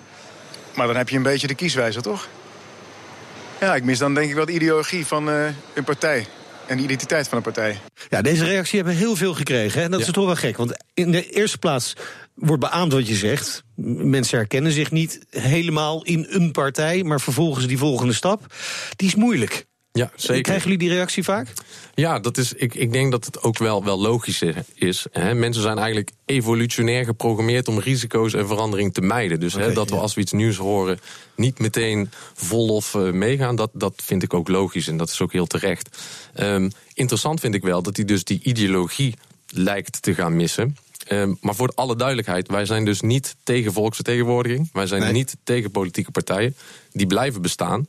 Maar 0.75 0.87
dan 0.87 0.95
heb 0.95 1.09
je 1.09 1.17
een 1.17 1.23
beetje 1.23 1.47
de 1.47 1.55
kieswijzer, 1.55 2.01
toch? 2.01 2.27
Ja, 3.59 3.75
ik 3.75 3.83
mis 3.83 3.97
dan 3.99 4.13
denk 4.13 4.29
ik 4.29 4.35
wel 4.35 4.45
de 4.45 4.51
ideologie 4.53 5.05
van 5.05 5.29
eh, 5.29 5.45
een 5.73 5.83
partij. 5.83 6.25
En 6.67 6.77
de 6.77 6.83
identiteit 6.83 7.27
van 7.27 7.37
een 7.37 7.43
partij. 7.43 7.79
Ja, 8.09 8.21
deze 8.21 8.45
reactie 8.45 8.75
hebben 8.75 8.93
we 8.93 8.99
heel 8.99 9.15
veel 9.15 9.33
gekregen. 9.33 9.79
Hè? 9.79 9.85
En 9.85 9.91
dat 9.91 9.99
Ja. 9.99 10.05
is 10.05 10.11
toch 10.11 10.25
wel 10.25 10.35
gek. 10.35 10.57
Want 10.57 10.71
in 10.93 11.11
de 11.11 11.29
eerste 11.29 11.57
plaats 11.57 11.93
wordt 12.35 12.61
beaamd 12.61 12.93
wat 12.93 13.07
je 13.07 13.15
zegt. 13.15 13.63
Mensen 13.75 14.37
herkennen 14.37 14.71
zich 14.71 14.91
niet 14.91 15.19
helemaal 15.29 16.03
in 16.03 16.25
een 16.29 16.51
partij. 16.51 17.03
Maar 17.03 17.21
vervolgens 17.21 17.67
die 17.67 17.77
volgende 17.77 18.13
stap, 18.13 18.53
die 18.95 19.07
is 19.07 19.15
moeilijk. 19.15 19.65
Ja, 19.93 20.11
zeker. 20.15 20.41
Krijgen 20.41 20.63
jullie 20.63 20.87
die 20.87 20.95
reactie 20.95 21.23
vaak? 21.23 21.53
Ja, 21.95 22.19
dat 22.19 22.37
is, 22.37 22.53
ik, 22.53 22.75
ik 22.75 22.91
denk 22.91 23.11
dat 23.11 23.25
het 23.25 23.41
ook 23.41 23.57
wel, 23.57 23.83
wel 23.83 23.99
logisch 23.99 24.43
is. 24.73 25.05
Hè. 25.11 25.33
Mensen 25.33 25.61
zijn 25.61 25.77
eigenlijk 25.77 26.11
evolutionair 26.25 27.05
geprogrammeerd 27.05 27.67
om 27.67 27.79
risico's 27.79 28.33
en 28.33 28.47
verandering 28.47 28.93
te 28.93 29.01
mijden. 29.01 29.39
Dus 29.39 29.53
hè, 29.53 29.73
dat 29.73 29.89
we 29.89 29.95
als 29.95 30.13
we 30.13 30.21
iets 30.21 30.31
nieuws 30.31 30.57
horen 30.57 30.99
niet 31.35 31.59
meteen 31.59 32.09
vol 32.33 32.67
of 32.67 32.95
eh, 32.95 33.11
meegaan, 33.11 33.55
dat, 33.55 33.69
dat 33.73 33.93
vind 34.05 34.23
ik 34.23 34.33
ook 34.33 34.47
logisch 34.47 34.87
en 34.87 34.97
dat 34.97 35.09
is 35.09 35.21
ook 35.21 35.31
heel 35.31 35.47
terecht. 35.47 35.97
Ehm, 36.33 36.69
interessant 36.93 37.39
vind 37.39 37.55
ik 37.55 37.63
wel 37.63 37.81
dat 37.81 37.95
hij 37.95 38.05
dus 38.05 38.23
die 38.23 38.39
ideologie 38.43 39.15
lijkt 39.47 40.01
te 40.01 40.13
gaan 40.13 40.35
missen. 40.35 40.77
Ehm, 41.07 41.33
maar 41.41 41.55
voor 41.55 41.71
alle 41.75 41.95
duidelijkheid, 41.95 42.47
wij 42.47 42.65
zijn 42.65 42.85
dus 42.85 43.01
niet 43.01 43.35
tegen 43.43 43.73
volksvertegenwoordiging. 43.73 44.69
Wij 44.73 44.87
zijn 44.87 45.01
Nee. 45.01 45.11
niet 45.11 45.35
tegen 45.43 45.71
politieke 45.71 46.11
partijen. 46.11 46.55
Die 46.91 47.07
blijven 47.07 47.41
bestaan. 47.41 47.85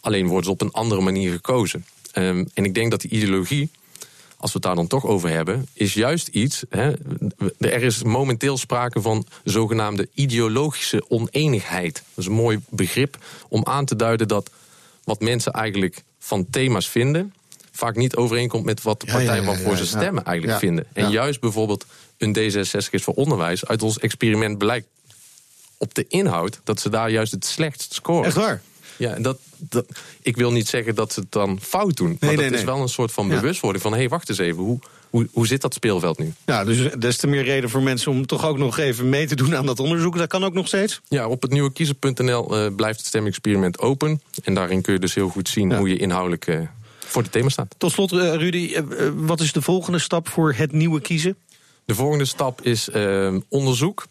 Alleen 0.00 0.26
worden 0.26 0.44
ze 0.44 0.50
op 0.50 0.60
een 0.60 0.72
andere 0.72 1.00
manier 1.00 1.32
gekozen. 1.32 1.84
Ehm, 2.12 2.44
en 2.54 2.64
ik 2.64 2.74
denk 2.74 2.90
dat 2.90 3.00
die 3.00 3.10
ideologie, 3.10 3.70
als 4.36 4.52
we 4.52 4.58
het 4.58 4.62
daar 4.62 4.74
dan 4.74 4.86
toch 4.86 5.04
over 5.06 5.28
hebben, 5.28 5.66
is 5.72 5.94
juist 5.94 6.28
iets. 6.28 6.62
Hè, 6.68 6.92
er 7.58 7.82
is 7.82 8.02
momenteel 8.02 8.56
sprake 8.56 9.00
van 9.00 9.26
zogenaamde 9.44 10.08
ideologische 10.14 11.04
oneenigheid. 11.08 11.94
Dat 11.94 12.24
is 12.24 12.26
een 12.26 12.32
mooi 12.32 12.60
begrip 12.68 13.18
om 13.48 13.64
aan 13.64 13.84
te 13.84 13.96
duiden 13.96 14.28
dat 14.28 14.50
wat 15.04 15.20
mensen 15.20 15.52
eigenlijk 15.52 16.02
van 16.18 16.46
thema's 16.50 16.88
vinden. 16.88 17.34
Vaak 17.76 17.96
niet 17.96 18.16
overeenkomt 18.16 18.64
met 18.64 18.82
wat 18.82 19.00
de 19.00 19.06
partij 19.06 19.42
waarvoor 19.42 19.72
ja, 19.72 19.76
ze 19.76 19.86
stemmen 19.86 20.24
eigenlijk 20.24 20.58
vinden. 20.58 20.86
En 20.92 21.10
juist 21.10 21.40
bijvoorbeeld 21.40 21.86
een 22.18 22.36
D66 22.38 22.90
is 22.90 23.02
voor 23.02 23.14
onderwijs. 23.14 23.66
Uit 23.66 23.82
ons 23.82 23.98
experiment 23.98 24.58
blijkt 24.58 24.86
op 25.78 25.94
de 25.94 26.04
inhoud 26.08 26.60
dat 26.64 26.80
ze 26.80 26.88
daar 26.88 27.10
juist 27.10 27.32
het 27.32 27.44
slechtst 27.44 27.94
scoren. 27.94 28.24
Echt 28.24 28.36
waar? 28.36 28.62
Ja, 28.96 29.14
en 29.14 29.22
dat, 29.22 29.38
dat, 29.56 29.86
ik 30.22 30.36
wil 30.36 30.52
niet 30.52 30.68
zeggen 30.68 30.94
dat 30.94 31.12
ze 31.12 31.20
het 31.20 31.32
dan 31.32 31.58
fout 31.62 31.96
doen. 31.96 32.16
maar 32.20 32.34
nee, 32.34 32.50
dat 32.50 32.58
is 32.58 32.64
wel 32.64 32.80
een 32.80 32.88
soort 32.88 33.12
van 33.12 33.28
bewustwording 33.28 33.82
van... 33.82 33.92
hé, 33.92 33.98
hey, 33.98 34.08
wacht 34.08 34.28
eens 34.28 34.38
even, 34.38 34.62
hoe, 34.62 34.78
hoe, 35.10 35.28
hoe 35.32 35.46
zit 35.46 35.60
dat 35.60 35.74
speelveld 35.74 36.18
nu? 36.18 36.32
Ja, 36.46 36.64
dus 36.64 36.92
des 36.98 37.16
te 37.16 37.26
meer 37.26 37.44
reden 37.44 37.70
voor 37.70 37.82
mensen 37.82 38.12
om 38.12 38.26
toch 38.26 38.46
ook 38.46 38.58
nog 38.58 38.78
even 38.78 39.08
mee 39.08 39.26
te 39.26 39.34
doen 39.34 39.56
aan 39.56 39.66
dat 39.66 39.80
onderzoek. 39.80 40.16
Dat 40.16 40.28
kan 40.28 40.44
ook 40.44 40.54
nog 40.54 40.66
steeds. 40.66 41.00
Ja, 41.08 41.28
op 41.28 41.42
het 41.42 41.50
nieuwe 41.50 41.72
kiezer.nl 41.72 42.56
eh, 42.56 42.74
blijft 42.74 42.98
het 42.98 43.06
stemexperiment 43.06 43.78
open. 43.78 44.20
En 44.44 44.54
daarin 44.54 44.82
kun 44.82 44.92
je 44.92 44.98
dus 44.98 45.14
heel 45.14 45.28
goed 45.28 45.48
zien 45.48 45.70
Ja. 45.70 45.78
hoe 45.78 45.88
je 45.88 45.96
inhoudelijk 45.96 46.46
eh, 46.46 46.60
voor 47.06 47.22
het 47.22 47.32
thema 47.32 47.48
staat. 47.48 47.74
Tot 47.78 47.92
slot, 47.92 48.12
eh, 48.12 48.34
Rudy, 48.34 48.72
eh, 48.74 48.78
eh, 48.78 49.12
wat 49.14 49.40
is 49.40 49.52
de 49.52 49.62
volgende 49.62 49.98
stap 49.98 50.28
voor 50.28 50.52
het 50.52 50.72
nieuwe 50.72 51.00
kiezen? 51.00 51.36
De 51.84 51.94
volgende 51.94 52.24
stap 52.24 52.62
is 52.62 52.88
onderzoek. 53.48 54.06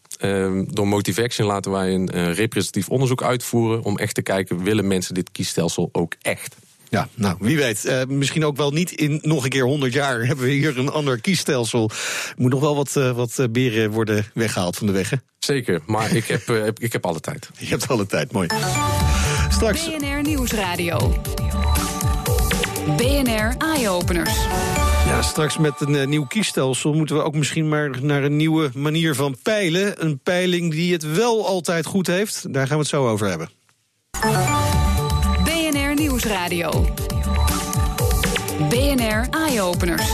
Door 0.67 0.87
Motivaction 0.87 1.47
laten 1.47 1.71
wij 1.71 1.93
een 1.93 2.33
representatief 2.33 2.89
onderzoek 2.89 3.23
uitvoeren... 3.23 3.83
om 3.83 3.97
echt 3.97 4.15
te 4.15 4.21
kijken, 4.21 4.63
willen 4.63 4.87
mensen 4.87 5.13
dit 5.13 5.31
kiesstelsel 5.31 5.89
ook 5.91 6.15
echt? 6.21 6.55
Ja, 6.89 7.07
nou, 7.15 7.35
wie 7.39 7.57
weet. 7.57 7.85
Eh, 7.85 8.05
misschien 8.07 8.45
ook 8.45 8.57
wel 8.57 8.71
niet 8.71 8.91
in 8.91 9.19
nog 9.21 9.43
een 9.43 9.49
keer 9.49 9.63
100 9.63 9.93
jaar 9.93 10.19
hebben 10.27 10.45
we 10.45 10.51
hier 10.51 10.77
een 10.77 10.89
ander 10.89 11.21
kiesstelsel. 11.21 11.89
Er 11.89 12.33
moet 12.37 12.51
nog 12.51 12.59
wel 12.59 12.75
wat, 12.75 12.93
wat 12.93 13.47
beren 13.51 13.91
worden 13.91 14.25
weggehaald 14.33 14.77
van 14.77 14.87
de 14.87 14.93
weg. 14.93 15.09
Hè? 15.09 15.17
Zeker, 15.39 15.81
maar 15.85 16.15
ik 16.15 16.25
heb, 16.25 16.73
ik 16.77 16.93
heb 16.93 17.05
alle 17.05 17.19
tijd. 17.19 17.49
Je 17.57 17.67
hebt 17.67 17.87
alle 17.87 18.05
tijd, 18.05 18.31
mooi. 18.31 18.47
Straks. 19.49 19.89
BNR 19.89 20.21
Nieuwsradio. 20.21 21.13
BNR 22.85 23.55
Eye-Openers. 23.57 24.33
Ja, 25.05 25.21
straks 25.21 25.57
met 25.57 25.73
een 25.81 25.95
eh, 25.95 26.07
nieuw 26.07 26.25
kiesstelsel 26.25 26.93
moeten 26.93 27.15
we 27.15 27.21
ook 27.21 27.35
misschien 27.35 27.69
maar 27.69 27.89
naar 28.01 28.23
een 28.23 28.35
nieuwe 28.35 28.69
manier 28.73 29.15
van 29.15 29.37
peilen. 29.43 30.03
Een 30.03 30.19
peiling 30.19 30.71
die 30.71 30.93
het 30.93 31.15
wel 31.15 31.47
altijd 31.47 31.85
goed 31.85 32.07
heeft. 32.07 32.53
Daar 32.53 32.67
gaan 32.67 32.75
we 32.75 32.81
het 32.81 32.91
zo 32.91 33.07
over 33.07 33.27
hebben. 33.27 33.49
BNR 35.43 35.93
Nieuwsradio. 35.95 36.69
Nieuwsradio. 36.69 37.13
BNR 38.69 39.27
Eye 39.29 39.61
Openers. 39.61 40.09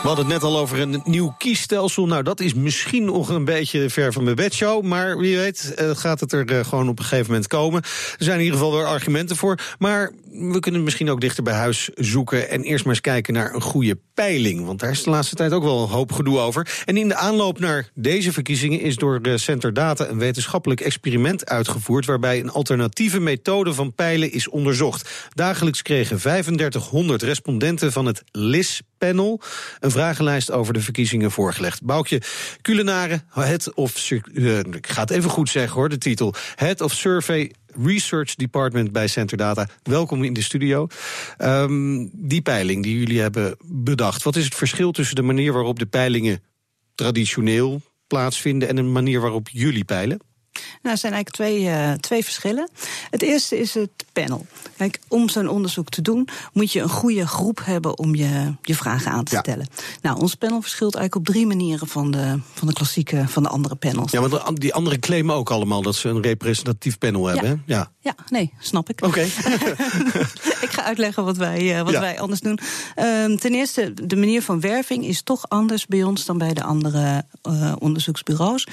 We 0.00 0.06
hadden 0.06 0.24
het 0.24 0.34
net 0.34 0.42
al 0.42 0.58
over 0.58 0.80
een 0.80 1.02
nieuw 1.04 1.34
kiesstelsel. 1.38 2.06
Nou, 2.06 2.22
dat 2.22 2.40
is 2.40 2.54
misschien 2.54 3.04
nog 3.04 3.28
een 3.28 3.44
beetje 3.44 3.90
ver 3.90 4.12
van 4.12 4.24
mijn 4.24 4.36
bedshow. 4.36 4.84
Maar 4.84 5.18
wie 5.18 5.36
weet 5.36 5.74
uh, 5.80 5.90
gaat 5.90 6.20
het 6.20 6.32
er 6.32 6.50
uh, 6.50 6.64
gewoon 6.64 6.88
op 6.88 6.98
een 6.98 7.04
gegeven 7.04 7.26
moment 7.26 7.46
komen. 7.46 7.82
Er 7.82 8.24
zijn 8.24 8.38
in 8.38 8.44
ieder 8.44 8.58
geval 8.58 8.76
weer 8.76 8.86
argumenten 8.86 9.36
voor. 9.36 9.58
Maar 9.78 10.12
we 10.30 10.60
kunnen 10.60 10.82
misschien 10.82 11.10
ook 11.10 11.20
dichter 11.20 11.42
bij 11.42 11.54
huis 11.54 11.90
zoeken. 11.94 12.48
En 12.48 12.62
eerst 12.62 12.84
maar 12.84 12.94
eens 12.94 13.02
kijken 13.02 13.34
naar 13.34 13.54
een 13.54 13.60
goede 13.60 13.98
peiling. 14.14 14.66
Want 14.66 14.80
daar 14.80 14.90
is 14.90 15.02
de 15.02 15.10
laatste 15.10 15.34
tijd 15.34 15.52
ook 15.52 15.62
wel 15.62 15.82
een 15.82 15.88
hoop 15.88 16.12
gedoe 16.12 16.38
over. 16.38 16.82
En 16.84 16.96
in 16.96 17.08
de 17.08 17.16
aanloop 17.16 17.58
naar 17.58 17.90
deze 17.94 18.32
verkiezingen 18.32 18.80
is 18.80 18.96
door 18.96 19.22
de 19.22 19.38
Center 19.38 19.72
Data 19.72 20.08
een 20.08 20.18
wetenschappelijk 20.18 20.80
experiment 20.80 21.48
uitgevoerd. 21.48 22.06
Waarbij 22.06 22.40
een 22.40 22.50
alternatieve 22.50 23.20
methode 23.20 23.74
van 23.74 23.94
peilen 23.94 24.32
is 24.32 24.48
onderzocht. 24.48 25.28
Dagelijks 25.34 25.82
kregen 25.82 26.18
3500 26.18 27.22
respondenten 27.22 27.92
van 27.92 28.06
het 28.06 28.22
LIS 28.32 28.82
panel 29.00 29.40
een 29.80 29.90
vragenlijst 29.90 30.50
over 30.50 30.72
de 30.72 30.80
verkiezingen 30.80 31.30
voorgelegd. 31.30 31.82
Boukje 31.82 32.22
Culinare, 32.62 33.20
Head 33.28 33.74
of... 33.74 34.10
Uh, 34.10 34.58
ik 34.58 34.86
ga 34.86 35.00
het 35.00 35.10
even 35.10 35.30
goed 35.30 35.48
zeggen 35.48 35.74
hoor, 35.74 35.88
de 35.88 35.98
titel. 35.98 36.34
Head 36.54 36.80
of 36.80 36.92
Survey 36.92 37.52
Research 37.84 38.34
Department 38.34 38.92
bij 38.92 39.08
Center 39.08 39.36
Data. 39.36 39.68
Welkom 39.82 40.24
in 40.24 40.32
de 40.32 40.42
studio. 40.42 40.86
Um, 41.38 42.10
die 42.12 42.42
peiling 42.42 42.82
die 42.82 42.98
jullie 42.98 43.20
hebben 43.20 43.56
bedacht. 43.64 44.22
Wat 44.22 44.36
is 44.36 44.44
het 44.44 44.54
verschil 44.54 44.92
tussen 44.92 45.16
de 45.16 45.22
manier 45.22 45.52
waarop 45.52 45.78
de 45.78 45.86
peilingen 45.86 46.42
traditioneel 46.94 47.80
plaatsvinden... 48.06 48.68
en 48.68 48.76
de 48.76 48.82
manier 48.82 49.20
waarop 49.20 49.48
jullie 49.48 49.84
peilen? 49.84 50.20
Nou, 50.82 50.94
er 50.94 50.98
zijn 50.98 51.12
eigenlijk 51.12 51.30
twee, 51.30 51.64
uh, 51.64 51.92
twee 51.92 52.24
verschillen. 52.24 52.68
Het 53.10 53.22
eerste 53.22 53.58
is 53.58 53.74
het 53.74 53.90
panel. 54.12 54.46
Kijk, 54.76 55.00
om 55.08 55.28
zo'n 55.28 55.48
onderzoek 55.48 55.88
te 55.88 56.02
doen, 56.02 56.28
moet 56.52 56.72
je 56.72 56.80
een 56.80 56.88
goede 56.88 57.26
groep 57.26 57.60
hebben 57.64 57.98
om 57.98 58.14
je, 58.14 58.54
je 58.62 58.74
vragen 58.74 59.12
aan 59.12 59.24
te 59.24 59.34
ja. 59.34 59.40
stellen. 59.40 59.66
Nou, 60.02 60.20
ons 60.20 60.34
panel 60.34 60.60
verschilt 60.60 60.94
eigenlijk 60.94 61.28
op 61.28 61.34
drie 61.34 61.46
manieren 61.46 61.88
van 61.88 62.10
de, 62.10 62.40
van 62.52 62.68
de 62.68 62.74
klassieke, 62.74 63.28
van 63.28 63.42
de 63.42 63.48
andere 63.48 63.74
panels. 63.74 64.10
Ja, 64.10 64.28
want 64.28 64.60
die 64.60 64.74
anderen 64.74 65.00
claimen 65.00 65.34
ook 65.34 65.50
allemaal 65.50 65.82
dat 65.82 65.94
ze 65.94 66.08
een 66.08 66.22
representatief 66.22 66.98
panel 66.98 67.26
hebben. 67.26 67.62
Ja, 67.66 67.74
hè? 67.74 67.74
ja. 67.74 67.90
ja 68.00 68.14
nee, 68.28 68.52
snap 68.58 68.88
ik. 68.88 69.04
Oké. 69.04 69.08
Okay. 69.08 69.24
ik 70.66 70.70
ga 70.70 70.82
uitleggen 70.82 71.24
wat 71.24 71.36
wij, 71.36 71.78
uh, 71.78 71.82
wat 71.82 71.92
ja. 71.92 72.00
wij 72.00 72.20
anders 72.20 72.40
doen. 72.40 72.58
Um, 72.96 73.38
ten 73.38 73.54
eerste, 73.54 73.94
de 73.94 74.16
manier 74.16 74.42
van 74.42 74.60
werving 74.60 75.06
is 75.06 75.22
toch 75.22 75.48
anders 75.48 75.86
bij 75.86 76.02
ons 76.02 76.24
dan 76.24 76.38
bij 76.38 76.54
de 76.54 76.62
andere 76.62 77.24
uh, 77.48 77.72
onderzoeksbureaus. 77.78 78.66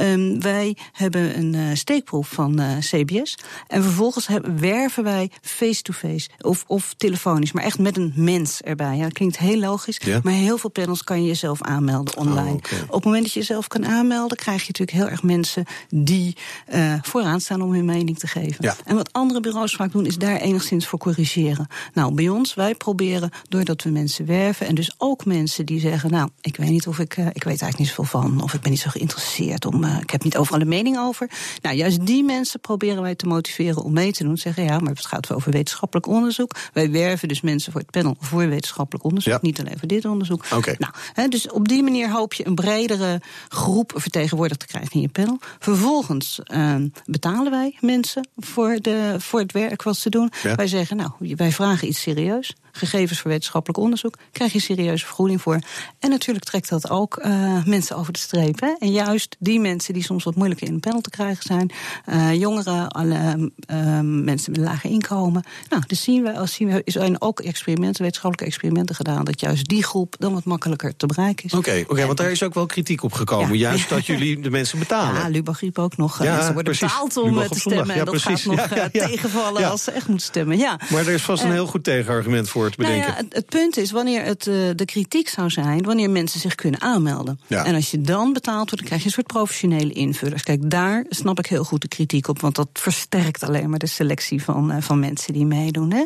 Um, 0.00 0.40
wij 0.40 0.76
hebben 0.92 1.31
een 1.36 1.54
uh, 1.54 1.74
steekproef 1.74 2.28
van 2.28 2.60
uh, 2.60 2.78
CBS. 2.78 3.38
En 3.66 3.82
vervolgens 3.82 4.26
hebben, 4.26 4.60
werven 4.60 5.04
wij 5.04 5.30
face-to-face 5.40 6.28
-face, 6.28 6.28
of, 6.40 6.64
of 6.66 6.94
telefonisch, 6.96 7.52
maar 7.52 7.64
echt 7.64 7.78
met 7.78 7.96
een 7.96 8.12
mens 8.16 8.60
erbij. 8.60 8.96
Ja, 8.96 9.02
dat 9.02 9.12
klinkt 9.12 9.38
heel 9.38 9.58
logisch, 9.58 10.00
ja. 10.04 10.20
maar 10.22 10.32
heel 10.32 10.58
veel 10.58 10.70
panels 10.70 11.04
kan 11.04 11.22
je 11.22 11.26
jezelf 11.26 11.62
aanmelden 11.62 12.16
online. 12.16 12.48
Oh, 12.48 12.54
okay. 12.54 12.80
Op 12.80 12.92
het 12.92 13.04
moment 13.04 13.22
dat 13.22 13.32
je 13.32 13.38
jezelf 13.38 13.68
kan 13.68 13.86
aanmelden, 13.86 14.36
krijg 14.36 14.60
je 14.60 14.66
natuurlijk 14.66 14.98
heel 14.98 15.08
erg 15.08 15.22
mensen 15.22 15.64
die 15.88 16.36
uh, 16.74 16.94
vooraan 17.02 17.40
staan 17.40 17.62
om 17.62 17.72
hun 17.72 17.84
mening 17.84 18.18
te 18.18 18.26
geven. 18.26 18.56
Ja. 18.58 18.76
En 18.84 18.96
wat 18.96 19.12
andere 19.12 19.40
bureaus 19.40 19.74
vaak 19.74 19.92
doen, 19.92 20.06
is 20.06 20.16
daar 20.16 20.36
enigszins 20.36 20.86
voor 20.86 20.98
corrigeren. 20.98 21.66
Nou, 21.94 22.14
bij 22.14 22.28
ons, 22.28 22.54
wij 22.54 22.74
proberen 22.74 23.30
doordat 23.48 23.82
we 23.82 23.90
mensen 23.90 24.26
werven 24.26 24.66
en 24.66 24.74
dus 24.74 24.94
ook 24.98 25.24
mensen 25.24 25.66
die 25.66 25.80
zeggen: 25.80 26.10
Nou, 26.10 26.28
ik 26.40 26.56
weet 26.56 26.70
niet 26.70 26.86
of 26.86 26.98
ik, 26.98 27.16
ik 27.16 27.16
weet 27.16 27.44
eigenlijk 27.44 27.78
niet 27.78 27.88
zoveel 27.88 28.20
van, 28.20 28.42
of 28.42 28.54
ik 28.54 28.60
ben 28.60 28.70
niet 28.70 28.80
zo 28.80 28.90
geïnteresseerd, 28.90 29.64
om, 29.64 29.84
ik 29.84 30.10
heb 30.10 30.22
niet 30.24 30.36
overal 30.36 30.60
een 30.60 30.68
mening 30.68 30.98
over. 30.98 31.21
Nou, 31.62 31.76
juist 31.76 32.06
die 32.06 32.24
mensen 32.24 32.60
proberen 32.60 33.02
wij 33.02 33.14
te 33.14 33.26
motiveren 33.26 33.82
om 33.82 33.92
mee 33.92 34.12
te 34.12 34.24
doen. 34.24 34.36
Zeggen 34.36 34.64
ja, 34.64 34.78
maar 34.78 34.92
het 34.92 35.06
gaat 35.06 35.32
over 35.32 35.52
wetenschappelijk 35.52 36.06
onderzoek. 36.06 36.56
Wij 36.72 36.90
werven 36.90 37.28
dus 37.28 37.40
mensen 37.40 37.72
voor 37.72 37.80
het 37.80 37.90
panel 37.90 38.16
voor 38.20 38.48
wetenschappelijk 38.48 39.04
onderzoek. 39.04 39.32
Ja. 39.32 39.38
Niet 39.42 39.60
alleen 39.60 39.78
voor 39.78 39.88
dit 39.88 40.04
onderzoek. 40.04 40.44
Okay. 40.52 40.76
Nou, 40.78 41.28
dus 41.28 41.50
op 41.50 41.68
die 41.68 41.82
manier 41.82 42.10
hoop 42.10 42.32
je 42.32 42.46
een 42.46 42.54
bredere 42.54 43.20
groep 43.48 43.92
vertegenwoordigd 43.96 44.60
te 44.60 44.66
krijgen 44.66 44.92
in 44.92 45.00
je 45.00 45.08
panel. 45.08 45.38
Vervolgens 45.58 46.40
uh, 46.44 46.74
betalen 47.04 47.50
wij 47.50 47.76
mensen 47.80 48.28
voor, 48.36 48.78
de, 48.80 49.14
voor 49.18 49.40
het 49.40 49.52
werk 49.52 49.82
wat 49.82 49.96
ze 49.96 50.10
doen. 50.10 50.30
Ja. 50.42 50.54
Wij 50.54 50.66
zeggen, 50.66 50.96
nou, 50.96 51.10
wij 51.18 51.52
vragen 51.52 51.88
iets 51.88 52.00
serieus 52.00 52.54
gegevens 52.72 53.20
voor 53.20 53.30
wetenschappelijk 53.30 53.78
onderzoek, 53.78 54.18
krijg 54.32 54.52
je 54.52 54.60
serieuze 54.60 55.06
vergoeding 55.06 55.42
voor. 55.42 55.58
En 55.98 56.10
natuurlijk 56.10 56.44
trekt 56.44 56.68
dat 56.68 56.90
ook 56.90 57.20
uh, 57.24 57.64
mensen 57.64 57.96
over 57.96 58.12
de 58.12 58.18
streep. 58.18 58.60
Hè? 58.60 58.74
En 58.78 58.90
juist 58.92 59.36
die 59.38 59.60
mensen 59.60 59.94
die 59.94 60.02
soms 60.02 60.24
wat 60.24 60.34
moeilijker 60.34 60.66
in 60.66 60.74
een 60.74 60.80
panel 60.80 61.00
te 61.00 61.10
krijgen 61.10 61.42
zijn, 61.42 61.70
uh, 62.08 62.34
jongeren, 62.34 62.88
alle 62.88 63.50
uh, 63.70 64.00
mensen 64.00 64.52
met 64.52 64.56
een 64.56 64.62
lager 64.62 64.90
inkomen. 64.90 65.44
Nou, 65.68 65.82
dus 65.86 66.02
zien 66.02 66.22
we, 66.22 66.36
als 66.36 66.52
zien 66.52 66.68
we, 66.68 66.82
is 66.84 66.96
er 66.96 67.16
ook 67.18 67.40
experimenten, 67.40 68.02
wetenschappelijke 68.02 68.52
experimenten 68.52 68.94
gedaan, 68.94 69.24
dat 69.24 69.40
juist 69.40 69.68
die 69.68 69.82
groep 69.82 70.14
dan 70.18 70.32
wat 70.32 70.44
makkelijker 70.44 70.96
te 70.96 71.06
bereiken 71.06 71.44
is. 71.44 71.52
Oké, 71.52 71.68
okay, 71.68 71.84
okay, 71.88 72.06
want 72.06 72.18
daar 72.18 72.30
is 72.30 72.42
ook 72.42 72.54
wel 72.54 72.66
kritiek 72.66 73.02
op 73.02 73.12
gekomen. 73.12 73.58
Ja. 73.58 73.68
Juist 73.68 73.88
dat 73.88 74.06
jullie 74.06 74.40
de 74.40 74.50
mensen 74.50 74.78
betalen. 74.78 75.20
Ja, 75.20 75.28
Lubach 75.28 75.60
riep 75.60 75.78
ook 75.78 75.96
nog. 75.96 76.22
Ja, 76.22 76.34
mensen 76.34 76.54
worden 76.54 76.76
precies. 76.76 76.92
betaald 76.92 77.16
om 77.16 77.48
te 77.48 77.60
stemmen. 77.60 77.86
Ja, 77.86 77.92
en 77.92 78.04
dat 78.04 78.22
precies. 78.22 78.44
gaat 78.44 78.70
nog 78.70 78.88
tegenvallen 78.92 79.70
als 79.70 79.84
ze 79.84 79.90
echt 79.90 80.08
moeten 80.08 80.26
stemmen. 80.26 80.58
Ja. 80.58 80.80
Maar 80.90 81.06
er 81.06 81.12
is 81.12 81.22
vast 81.22 81.42
een 81.42 81.52
heel 81.52 81.66
goed 81.66 81.84
tegenargument 81.84 82.48
voor 82.48 82.61
bedenken. 82.70 83.08
Nou 83.08 83.16
het, 83.24 83.34
het, 83.34 83.46
punt 83.46 83.76
is, 83.76 83.90
wanneer 83.90 84.24
het 84.24 84.46
uh, 84.46 84.54
de 84.76 84.84
kritiek 84.84 85.28
zou 85.28 85.50
zijn, 85.50 85.82
wanneer 85.82 86.10
mensen 86.10 86.40
zich 86.40 86.54
kunnen 86.54 86.80
aanmelden. 86.80 87.40
Ja. 87.46 87.64
En 87.64 87.74
als 87.74 87.90
je 87.90 88.00
dan 88.00 88.32
betaald 88.32 88.56
wordt, 88.56 88.76
dan 88.76 88.86
krijg 88.86 89.00
je 89.00 89.06
een 89.06 89.12
soort 89.12 89.26
professionele 89.26 89.92
invullers. 89.92 90.42
Kijk, 90.42 90.70
daar 90.70 91.04
snap 91.08 91.38
ik 91.38 91.46
heel 91.46 91.64
goed 91.64 91.80
de 91.80 91.88
kritiek 91.88 92.28
op, 92.28 92.40
want 92.40 92.54
dat 92.54 92.68
versterkt 92.72 93.42
alleen 93.42 93.70
maar 93.70 93.78
de 93.78 93.86
selectie 93.86 94.42
van, 94.42 94.72
uh, 94.72 94.76
van 94.80 95.00
mensen 95.00 95.32
die 95.32 95.46
meedoen. 95.46 95.92
Hè. 95.92 96.02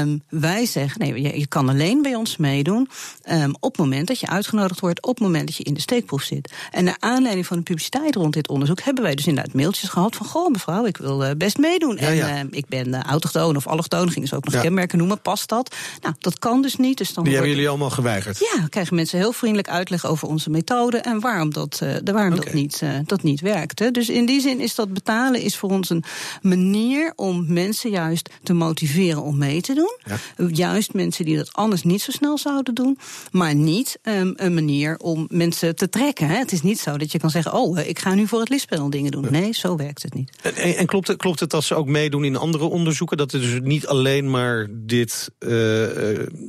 Um, 0.00 0.22
wij 0.28 0.66
zeggen, 0.66 1.00
nee, 1.00 1.22
je, 1.22 1.38
je, 1.38 1.46
kan 1.46 1.68
alleen 1.68 2.02
bij 2.02 2.14
ons 2.14 2.36
meedoen 2.36 2.88
um, 3.30 3.54
op 3.60 3.70
het 3.70 3.80
moment 3.80 4.06
dat 4.06 4.20
je 4.20 4.28
uitgenodigd 4.28 4.80
wordt, 4.80 5.02
op 5.02 5.14
het 5.14 5.24
moment 5.24 5.46
dat 5.46 5.56
je 5.56 5.64
in 5.64 5.74
de 5.74 5.80
steekproef 5.80 6.22
zit. 6.22 6.52
En 6.70 6.84
naar 6.84 6.96
aanleiding 6.98 7.46
van 7.46 7.56
de 7.56 7.62
publiciteit 7.62 8.14
rond 8.14 8.32
dit 8.32 8.48
onderzoek 8.48 8.80
hebben 8.80 9.04
wij 9.04 9.14
dus 9.14 9.26
inderdaad 9.26 9.54
mailtjes 9.54 9.88
gehad 9.88 10.16
van, 10.16 10.26
goh 10.26 10.50
mevrouw, 10.50 10.86
ik 10.86 10.96
wil 10.96 11.24
uh, 11.24 11.30
best 11.36 11.58
meedoen. 11.58 11.96
Ja, 12.00 12.08
ja. 12.08 12.28
En 12.28 12.48
ik 12.50 12.66
ben 12.66 13.02
autochtoon 13.02 13.56
of 13.56 13.66
allochtoon, 13.66 14.10
gingen 14.10 14.28
ze 14.28 14.36
ook 14.36 14.44
nog 14.44 14.60
kenmerken 14.60 14.98
noemen, 14.98 15.20
past 15.20 15.48
dat? 15.48 15.57
Nou, 16.02 16.14
dat 16.18 16.38
kan 16.38 16.62
dus 16.62 16.76
niet. 16.76 16.98
Dus 16.98 17.14
dan 17.14 17.24
Die 17.24 17.32
hebben 17.32 17.50
jullie 17.50 17.68
allemaal 17.68 17.90
geweigerd? 17.90 18.38
Ja, 18.38 18.66
krijgen 18.68 18.94
mensen 18.94 19.18
heel 19.18 19.32
vriendelijk 19.32 19.68
uitleg 19.68 20.06
over 20.06 20.28
onze 20.28 20.50
methode 20.50 20.98
en 20.98 21.20
waarom 21.20 21.52
dat, 21.52 21.80
uh, 21.82 21.96
waarom 22.04 22.32
okay. 22.32 22.44
dat, 22.44 22.54
niet, 22.54 22.80
uh, 22.82 22.90
dat 23.04 23.22
niet 23.22 23.40
werkt. 23.40 23.78
Hè. 23.78 23.90
Dus 23.90 24.08
in 24.08 24.26
die 24.26 24.40
zin 24.40 24.60
is 24.60 24.74
dat 24.74 24.92
betalen 24.92 25.40
is 25.40 25.56
voor 25.56 25.70
ons 25.70 25.90
een 25.90 26.04
manier 26.42 27.12
om 27.16 27.44
mensen 27.48 27.90
juist 27.90 28.30
te 28.42 28.52
motiveren 28.52 29.22
om 29.22 29.38
mee 29.38 29.60
te 29.60 29.74
doen. 29.74 29.96
Ja. 30.04 30.46
Juist 30.48 30.94
mensen 30.94 31.24
die 31.24 31.36
dat 31.36 31.52
anders 31.52 31.82
niet 31.82 32.02
zo 32.02 32.10
snel 32.10 32.38
zouden 32.38 32.74
doen. 32.74 32.98
Maar 33.30 33.54
niet 33.54 33.98
um, 34.02 34.32
een 34.36 34.54
manier 34.54 34.96
om 34.98 35.26
mensen 35.30 35.76
te 35.76 35.88
trekken. 35.88 36.28
Hè. 36.28 36.36
Het 36.36 36.52
is 36.52 36.62
niet 36.62 36.78
zo 36.78 36.96
dat 36.96 37.12
je 37.12 37.18
kan 37.18 37.30
zeggen, 37.30 37.52
oh, 37.52 37.78
ik 37.78 37.98
ga 37.98 38.14
nu 38.14 38.26
voor 38.26 38.40
het 38.40 38.48
lispel 38.48 38.90
dingen 38.90 39.10
doen. 39.10 39.26
Nee, 39.30 39.52
zo 39.52 39.76
werkt 39.76 40.02
het 40.02 40.14
niet. 40.14 40.30
En, 40.42 40.76
en 40.76 40.86
klopt, 40.86 41.08
het, 41.08 41.16
klopt 41.16 41.40
het 41.40 41.50
dat 41.50 41.64
ze 41.64 41.74
ook 41.74 41.86
meedoen 41.86 42.24
in 42.24 42.36
andere 42.36 42.64
onderzoeken? 42.64 43.16
Dat 43.16 43.32
het 43.32 43.42
dus 43.42 43.60
niet 43.62 43.86
alleen 43.86 44.30
maar 44.30 44.66
dit 44.70 45.30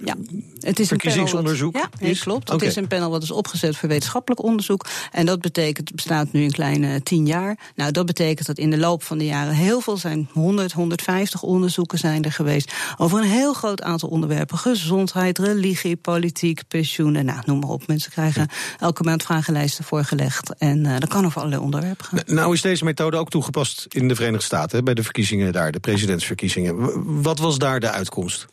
ja. 0.03 0.15
Het 0.59 0.79
is 0.79 0.87
verkiezingsonderzoek 0.87 1.75
een 1.75 1.81
wat, 1.81 1.99
ja, 1.99 2.07
is? 2.07 2.19
klopt. 2.19 2.49
Het 2.49 2.61
is 2.61 2.75
een 2.75 2.87
panel 2.87 3.09
wat 3.09 3.23
is 3.23 3.31
opgezet 3.31 3.77
voor 3.77 3.89
wetenschappelijk 3.89 4.43
onderzoek. 4.43 4.85
En 5.11 5.25
dat 5.25 5.41
betekent, 5.41 5.87
het 5.87 5.95
bestaat 5.95 6.31
nu 6.31 6.43
een 6.43 6.51
kleine 6.51 7.03
tien 7.03 7.25
jaar. 7.25 7.57
Nou, 7.75 7.91
dat 7.91 8.05
betekent 8.05 8.47
dat 8.47 8.57
in 8.57 8.69
de 8.69 8.77
loop 8.77 9.03
van 9.03 9.17
de 9.17 9.25
jaren 9.25 9.53
heel 9.53 9.81
veel 9.81 9.97
zijn, 9.97 10.29
100, 10.31 10.71
150 10.71 11.41
onderzoeken 11.43 11.97
zijn 11.97 12.23
er 12.23 12.31
geweest. 12.31 12.73
Over 12.97 13.19
een 13.19 13.29
heel 13.29 13.53
groot 13.53 13.81
aantal 13.81 14.09
onderwerpen. 14.09 14.57
Gezondheid, 14.57 15.37
religie, 15.37 15.95
politiek, 15.95 16.61
pensioenen. 16.67 17.25
Nou, 17.25 17.39
noem 17.45 17.59
maar 17.59 17.69
op. 17.69 17.87
Mensen 17.87 18.11
krijgen 18.11 18.47
ja. 18.49 18.55
elke 18.79 19.03
maand 19.03 19.23
vragenlijsten 19.23 19.83
voorgelegd. 19.83 20.57
En 20.57 20.85
uh, 20.85 20.97
dat 20.99 21.09
kan 21.09 21.25
over 21.25 21.37
allerlei 21.37 21.63
onderwerpen 21.63 22.05
gaan. 22.05 22.19
Nou 22.25 22.53
is 22.53 22.61
deze 22.61 22.83
methode 22.83 23.17
ook 23.17 23.29
toegepast 23.29 23.85
in 23.89 24.07
de 24.07 24.15
Verenigde 24.15 24.45
Staten, 24.45 24.83
bij 24.83 24.93
de 24.93 25.03
verkiezingen 25.03 25.53
daar, 25.53 25.71
de 25.71 25.79
presidentsverkiezingen. 25.79 27.21
Wat 27.21 27.39
was 27.39 27.57
daar 27.57 27.79
de 27.79 27.89
uitkomst? 27.89 28.47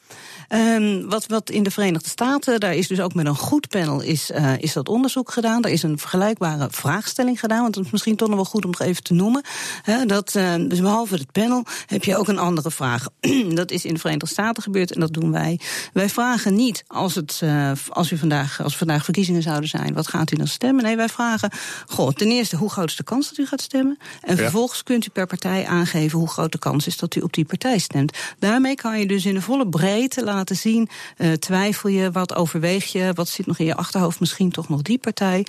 Um, 0.49 1.09
wat, 1.09 1.27
wat 1.27 1.51
in 1.51 1.63
de 1.63 1.71
Verenigde 1.71 2.09
Staten, 2.09 2.61
daar 2.61 2.75
is 2.75 2.89
dus 2.89 3.01
ook 3.01 3.15
met 3.15 3.27
een 3.27 3.37
goed 3.37 3.69
panel 3.69 4.01
is, 4.01 4.31
uh, 4.31 4.59
is 4.59 4.73
dat 4.73 4.89
onderzoek 4.89 5.31
gedaan. 5.31 5.63
Daar 5.63 5.73
is 5.73 5.83
een 5.83 5.99
vergelijkbare 5.99 6.69
vraagstelling 6.71 7.41
gedaan. 7.41 7.63
Want 7.63 7.75
het 7.75 7.85
is 7.85 7.91
misschien 7.91 8.17
toch 8.17 8.29
nog 8.29 8.37
wel 8.37 8.45
goed 8.45 8.65
om 8.65 8.71
het 8.71 8.81
even 8.81 9.03
te 9.03 9.15
noemen. 9.15 9.45
He, 9.83 10.07
dat, 10.07 10.35
uh, 10.37 10.55
dus 10.69 10.81
behalve 10.81 11.15
het 11.15 11.33
panel 11.33 11.65
heb 11.87 12.05
je 12.05 12.17
ook 12.17 12.29
een 12.29 12.39
andere 12.39 12.71
vraag. 12.71 13.07
dat 13.55 13.71
is 13.71 13.85
in 13.85 13.95
de 13.95 14.01
Verenigde 14.01 14.29
Staten 14.29 14.63
gebeurd 14.63 14.93
en 14.93 15.01
dat 15.01 15.13
doen 15.13 15.33
wij. 15.33 15.61
Wij 15.93 16.09
vragen 16.09 16.55
niet 16.55 16.85
als, 16.87 17.15
het, 17.15 17.41
uh, 17.45 17.71
als, 17.89 18.11
u 18.11 18.17
vandaag, 18.17 18.63
als 18.63 18.77
vandaag 18.77 19.05
verkiezingen 19.05 19.43
zouden 19.43 19.69
zijn, 19.69 19.95
wat 19.95 20.09
gaat 20.09 20.33
u 20.33 20.37
dan 20.37 20.47
stemmen? 20.47 20.85
Nee, 20.85 20.97
wij 20.97 21.09
vragen, 21.09 21.51
goh, 21.87 22.11
ten 22.11 22.31
eerste, 22.31 22.57
hoe 22.57 22.71
groot 22.71 22.89
is 22.89 22.97
de 22.97 23.05
kans 23.05 23.29
dat 23.29 23.39
u 23.39 23.47
gaat 23.47 23.63
stemmen? 23.63 23.99
En 24.21 24.37
ja. 24.37 24.43
vervolgens 24.43 24.83
kunt 24.83 25.07
u 25.07 25.11
per 25.11 25.27
partij 25.27 25.67
aangeven 25.67 26.19
hoe 26.19 26.29
groot 26.29 26.53
de 26.53 26.59
kans 26.59 26.87
is 26.87 26.97
dat 26.97 27.15
u 27.15 27.21
op 27.21 27.33
die 27.33 27.45
partij 27.45 27.79
stemt. 27.79 28.19
Daarmee 28.39 28.75
kan 28.75 28.99
je 28.99 29.07
dus 29.07 29.25
in 29.25 29.35
de 29.35 29.43
volle 29.43 29.69
breedte 29.69 30.25
laten 30.25 30.35
laten 30.37 30.57
zien? 30.57 30.89
Uh, 31.19 31.33
twijfel 31.33 31.89
je? 31.89 32.11
Wat 32.11 32.35
overweeg 32.35 32.85
je? 32.85 33.11
Wat 33.15 33.29
zit 33.29 33.47
nog 33.47 33.59
in 33.59 33.67
je 33.67 33.75
achterhoofd? 33.75 34.21
Misschien 34.21 34.51
toch 34.51 34.69
nog 34.69 34.83
die 34.83 34.99
partij? 34.99 35.47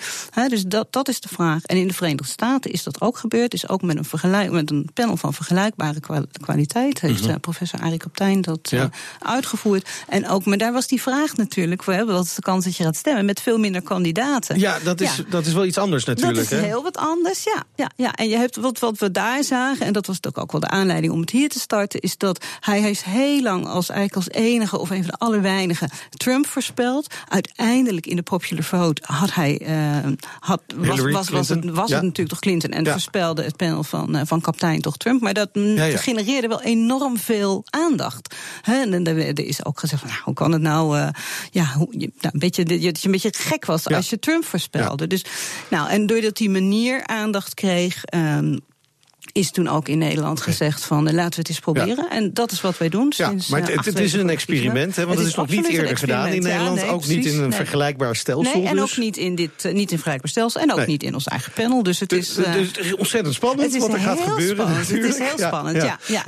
dus 0.48 0.64
dat, 0.64 0.88
dat 0.90 1.08
is 1.08 1.20
de 1.20 1.28
vraag. 1.28 1.64
En 1.64 1.78
in 1.78 1.88
de 1.88 1.94
Verenigde 1.94 2.26
Staten 2.26 2.72
is 2.72 2.84
dat 2.84 3.02
ook 3.02 3.18
gebeurd. 3.18 3.54
Is 3.54 3.70
ook 3.70 3.82
met 3.82 3.98
een, 3.98 4.06
vergelijk, 4.06 4.52
met 4.52 4.72
een 4.72 4.90
panel 4.94 5.18
van 5.18 5.34
vergelijkbare 5.34 6.00
kwaliteit. 6.42 7.02
Heeft 7.02 7.28
mm 7.28 7.36
professor 7.42 7.80
Arie 7.80 7.98
Kaptein 7.98 8.42
dat 8.42 8.74
uitgevoerd. 9.20 9.90
En 10.08 10.28
ook, 10.28 10.46
maar 10.46 10.58
daar 10.58 10.74
was 10.74 10.88
die 10.88 11.02
vraag 11.02 11.36
natuurlijk: 11.36 11.84
wat 11.84 12.26
is 12.26 12.34
de 12.34 12.42
kans 12.42 12.66
dat 12.66 12.76
je 12.76 12.84
gaat 12.84 12.96
stemmen? 12.96 13.26
Met 13.26 13.42
veel 13.42 13.58
minder 13.58 13.82
kandidaten. 13.82 14.60
Ja, 14.60 14.80
dat 14.84 15.02
is, 15.02 15.22
dat 15.30 15.46
is 15.46 15.54
wel 15.54 15.66
iets 15.66 15.78
anders 15.78 16.06
natuurlijk. 16.06 16.50
Dat 16.50 16.60
is 16.60 16.66
heel 16.66 16.84
wat 16.84 16.98
anders, 16.98 17.44
ja. 17.44 17.64
ja, 17.76 17.92
ja. 17.96 18.14
En 18.14 18.30
je 18.30 18.38
hebt 18.38 18.56
wat, 18.56 18.80
wat 18.80 18.98
we 18.98 19.12
daar 19.12 19.44
zagen, 19.44 19.86
en 19.86 19.94
dat 19.94 20.06
was 20.06 20.18
ook 20.32 20.52
wel 20.52 20.62
de 20.62 20.68
aanleiding 20.70 21.14
om 21.14 21.20
het 21.20 21.30
hier 21.30 21.50
te 21.50 21.60
starten, 21.60 22.00
is 22.00 22.18
dat 22.18 22.46
hij 22.60 22.82
heeft 22.82 23.04
heel 23.04 23.42
lang 23.42 23.68
als 23.68 23.90
eigenlijk 23.90 24.28
als 24.28 24.44
enige 24.44 24.77
of 24.80 24.90
een 24.90 25.04
van 25.04 25.12
de 25.12 25.26
allerweinigen 25.26 25.90
Trump 26.10 26.48
voorspeld. 26.48 27.14
Uiteindelijk 27.28 28.06
in 28.06 28.16
de 28.16 28.22
popular 28.22 28.64
vote 28.64 29.02
had 29.06 29.34
hij 29.34 29.62
uh, 29.62 30.12
had, 30.40 30.62
was, 30.76 31.00
was, 31.00 31.30
was, 31.30 31.50
het, 31.50 31.70
was 31.70 31.92
het 31.92 32.02
natuurlijk 32.02 32.30
toch 32.30 32.40
Clinton 32.40 32.72
en 32.72 32.88
voorspelde 32.88 33.44
het 33.44 33.56
panel 33.56 33.84
van, 33.84 34.16
uh, 34.16 34.22
van 34.26 34.42
kapitein 34.42 34.82
toch 34.82 34.98
Trump. 34.98 35.22
Maar 35.22 35.34
dat 35.34 35.50
genereerde 35.96 36.48
wel 36.48 36.62
enorm 36.62 37.18
veel 37.18 37.66
aandacht. 37.70 38.36
en 38.64 39.06
er 39.08 39.40
is 39.40 39.66
ook 39.66 39.80
gezegd 39.80 40.02
van 40.02 40.12
nou, 40.12 40.22
hoe 40.24 40.34
kan 40.34 40.52
het 40.52 40.62
nou, 40.62 40.98
uh, 40.98 41.08
ja, 41.52 41.66
hoe, 41.74 41.88
nou, 41.98 42.10
een 42.20 42.40
beetje, 42.40 42.64
dat 42.64 42.82
je 42.82 43.06
een 43.06 43.12
beetje 43.12 43.34
gek 43.38 43.66
was 43.66 43.88
als 43.88 44.10
je 44.10 44.20
Trump 44.20 44.46
voorspelde. 44.46 45.08
Dus 45.08 45.26
nou, 45.70 45.90
en 45.90 46.06
doordat 46.06 46.38
die 46.38 46.50
manier 46.50 47.08
aandacht 47.08 47.54
kreeg. 47.54 48.04
Um, 48.16 48.60
is 49.32 49.52
toen 49.52 49.68
ook 49.68 49.88
in 49.88 49.98
Nederland 49.98 50.42
gezegd 50.42 50.86
van 50.86 51.08
eh, 51.08 51.14
laten 51.14 51.32
we 51.32 51.40
het 51.40 51.50
eens 51.50 51.60
proberen. 51.60 52.10
En 52.10 52.34
dat 52.34 52.52
is 52.52 52.62
wat 52.62 52.78
wij 52.78 52.90
doen. 52.90 53.14
Sinds, 53.14 53.48
ja, 53.48 53.58
maar 53.58 53.70
het, 53.70 53.86
het 53.86 54.00
is 54.00 54.14
een 54.14 54.30
experiment, 54.30 54.96
hè, 54.96 55.06
want 55.06 55.18
het 55.18 55.28
is, 55.28 55.36
nog 55.36 55.48
niet 55.50 55.68
eerder 55.68 55.98
gedaan 55.98 56.28
in 56.28 56.42
Nederland. 56.42 56.88
ook 56.88 57.08
niet 57.08 57.26
in 57.26 57.42
een 57.42 57.54
vergelijkbaar 57.54 58.16
stelsel. 58.16 58.54
Nee, 58.54 58.68
en 58.68 58.76
dus. 58.76 58.92
ook 58.92 58.98
niet 58.98 59.18
in 59.18 59.36
dit, 59.36 59.66
uh, 59.66 59.74
niet 59.74 59.92
in 59.92 59.98
vergelijkbaar 59.98 60.30
stelsel. 60.30 60.62
En 60.62 60.74
ook 60.74 60.88
niet 60.88 61.04
in 61.04 61.14
ons 61.14 61.26
eigen 61.26 61.52
panel. 61.52 61.84
Dus 61.84 62.00
het 62.00 62.14
is, 62.14 62.38
uh, 62.38 62.54
dus 62.54 62.72
is 62.72 62.96
ontzettend 62.96 63.36
spannend 63.36 63.78
wat 63.78 63.94
er 63.94 64.00
gaat 64.00 64.20
gebeuren. 64.20 64.56
Spannend. 64.56 64.88
Het 64.88 65.04
is 65.04 65.18
heel 65.18 65.38
spannend, 65.38 65.84
ja. 65.84 66.00
ja, 66.08 66.24